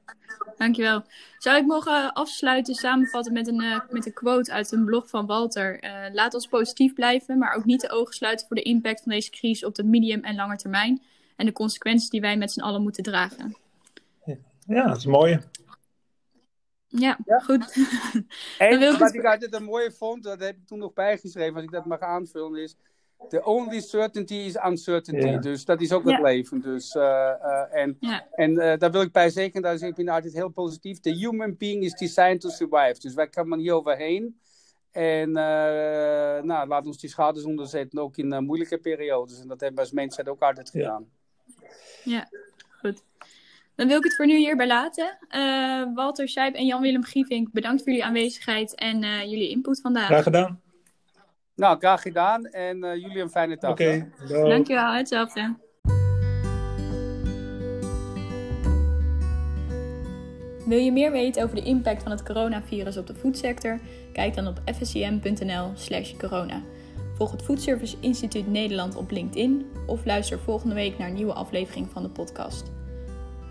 dankjewel. 0.56 1.02
Zou 1.38 1.56
ik 1.56 1.66
mogen 1.66 2.12
afsluiten, 2.12 2.74
samenvatten 2.74 3.32
met 3.32 3.48
een, 3.48 3.62
uh, 3.62 3.80
met 3.90 4.06
een 4.06 4.12
quote 4.12 4.52
uit 4.52 4.72
een 4.72 4.84
blog 4.84 5.08
van 5.08 5.26
Walter? 5.26 5.84
Uh, 5.84 5.90
laat 6.12 6.34
ons 6.34 6.46
positief 6.46 6.94
blijven, 6.94 7.38
maar 7.38 7.54
ook 7.54 7.64
niet 7.64 7.80
de 7.80 7.90
ogen 7.90 8.14
sluiten 8.14 8.46
voor 8.46 8.56
de 8.56 8.62
impact 8.62 9.02
van 9.02 9.12
deze 9.12 9.30
crisis 9.30 9.64
op 9.64 9.74
de 9.74 9.84
medium 9.84 10.20
en 10.20 10.34
lange 10.34 10.56
termijn 10.56 11.02
en 11.36 11.46
de 11.46 11.52
consequenties 11.52 12.10
die 12.10 12.20
wij 12.20 12.36
met 12.36 12.52
z'n 12.52 12.60
allen 12.60 12.82
moeten 12.82 13.02
dragen. 13.02 13.56
Ja, 14.74 14.86
dat 14.86 14.96
is 14.96 15.06
mooi. 15.06 15.40
Ja, 16.86 17.18
ja, 17.24 17.38
goed. 17.38 17.76
En 18.58 18.98
wat 18.98 19.14
ik 19.14 19.24
altijd 19.24 19.54
een 19.54 19.64
mooie 19.64 19.92
vond, 19.92 20.22
dat 20.22 20.40
heb 20.40 20.56
ik 20.56 20.66
toen 20.66 20.78
nog 20.78 20.92
bijgeschreven, 20.92 21.54
als 21.54 21.64
ik 21.64 21.70
dat 21.70 21.84
mag 21.84 22.00
aanvullen, 22.00 22.62
is 22.62 22.76
the 23.28 23.44
only 23.44 23.80
certainty 23.80 24.34
is 24.34 24.56
uncertainty. 24.66 25.38
Dus 25.38 25.64
dat 25.64 25.80
is 25.80 25.92
ook 25.92 26.10
het 26.10 26.20
leven. 26.20 26.60
Dus, 26.60 26.94
uh, 26.94 27.02
uh, 27.02 27.74
en 27.74 27.98
en 28.32 28.50
uh, 28.50 28.76
daar 28.78 28.90
wil 28.90 29.02
ik 29.02 29.12
bij 29.12 29.30
zeggen, 29.30 29.62
dat 29.62 29.74
is, 29.74 29.82
ik 29.82 29.94
ben 29.94 30.08
altijd 30.08 30.32
heel 30.32 30.48
positief. 30.48 31.00
The 31.00 31.10
human 31.10 31.56
being 31.56 31.84
is 31.84 31.92
designed 31.92 32.40
to 32.40 32.48
survive. 32.48 32.96
Dus 33.00 33.14
wij 33.14 33.28
komen 33.28 33.58
hier 33.58 33.74
overheen. 33.74 34.40
En 34.90 35.30
nou, 35.32 36.68
laat 36.68 36.86
ons 36.86 36.98
die 36.98 37.10
schouders 37.10 37.44
onderzetten, 37.44 37.98
ook 37.98 38.16
in 38.16 38.44
moeilijke 38.44 38.78
periodes. 38.78 39.40
En 39.40 39.48
dat 39.48 39.60
hebben 39.60 39.76
we 39.78 39.84
als 39.84 39.92
mensheid 39.92 40.28
ook 40.28 40.42
altijd 40.42 40.70
gedaan. 40.70 41.06
Ja, 42.04 42.28
goed. 42.80 43.02
Dan 43.74 43.86
wil 43.86 43.96
ik 43.96 44.04
het 44.04 44.16
voor 44.16 44.26
nu 44.26 44.36
hierbij 44.36 44.66
laten. 44.66 45.18
Walter 45.94 46.28
Sijp 46.28 46.54
en 46.54 46.66
Jan-Willem 46.66 47.04
Gievink, 47.04 47.52
bedankt 47.52 47.82
voor 47.82 47.90
jullie 47.92 48.06
aanwezigheid 48.06 48.74
en 48.74 48.98
jullie 49.28 49.48
input 49.48 49.80
vandaag. 49.80 50.06
Graag 50.06 50.22
gedaan. 50.22 50.60
Nou, 51.54 51.78
graag 51.78 52.02
gedaan 52.02 52.44
en 52.44 52.84
uh, 52.84 52.94
jullie 52.94 53.20
een 53.20 53.30
fijne 53.30 53.56
dag. 53.56 53.70
Oké, 53.70 54.10
okay, 54.24 54.48
dankjewel. 54.48 54.92
Hetzelfde. 54.92 55.54
Wil 60.66 60.78
je 60.78 60.92
meer 60.92 61.10
weten 61.10 61.42
over 61.42 61.56
de 61.56 61.62
impact 61.62 62.02
van 62.02 62.10
het 62.10 62.22
coronavirus 62.22 62.96
op 62.96 63.06
de 63.06 63.14
voedsector? 63.14 63.80
Kijk 64.12 64.34
dan 64.34 64.46
op 64.46 64.60
fscm.nl/slash 64.74 66.16
corona. 66.16 66.62
Volg 67.14 67.30
het 67.30 67.42
Foodservice 67.42 67.96
Instituut 68.00 68.46
Nederland 68.46 68.96
op 68.96 69.10
LinkedIn 69.10 69.66
of 69.86 70.04
luister 70.04 70.38
volgende 70.38 70.74
week 70.74 70.98
naar 70.98 71.08
een 71.08 71.14
nieuwe 71.14 71.32
aflevering 71.32 71.90
van 71.90 72.02
de 72.02 72.10
podcast. 72.10 72.81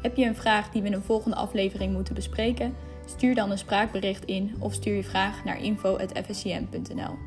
Heb 0.02 0.16
je 0.16 0.26
een 0.26 0.36
vraag 0.36 0.70
die 0.70 0.82
we 0.82 0.88
in 0.88 0.94
een 0.94 1.02
volgende 1.02 1.36
aflevering 1.38 1.94
moeten 1.94 2.16
bespreken? 2.16 2.76
Stuur 3.06 3.36
dan 3.36 3.52
een 3.52 3.58
spraakbericht 3.58 4.26
in 4.26 4.56
of 4.60 4.74
stuur 4.74 4.96
je 4.96 5.04
vraag 5.04 5.44
naar 5.44 5.62
info.fscm.nl. 5.62 7.18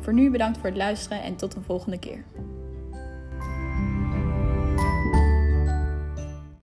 Voor 0.00 0.12
nu 0.12 0.30
bedankt 0.30 0.58
voor 0.58 0.68
het 0.68 0.76
luisteren 0.76 1.22
en 1.22 1.36
tot 1.36 1.54
een 1.54 1.62
volgende 1.62 1.98
keer. 1.98 2.24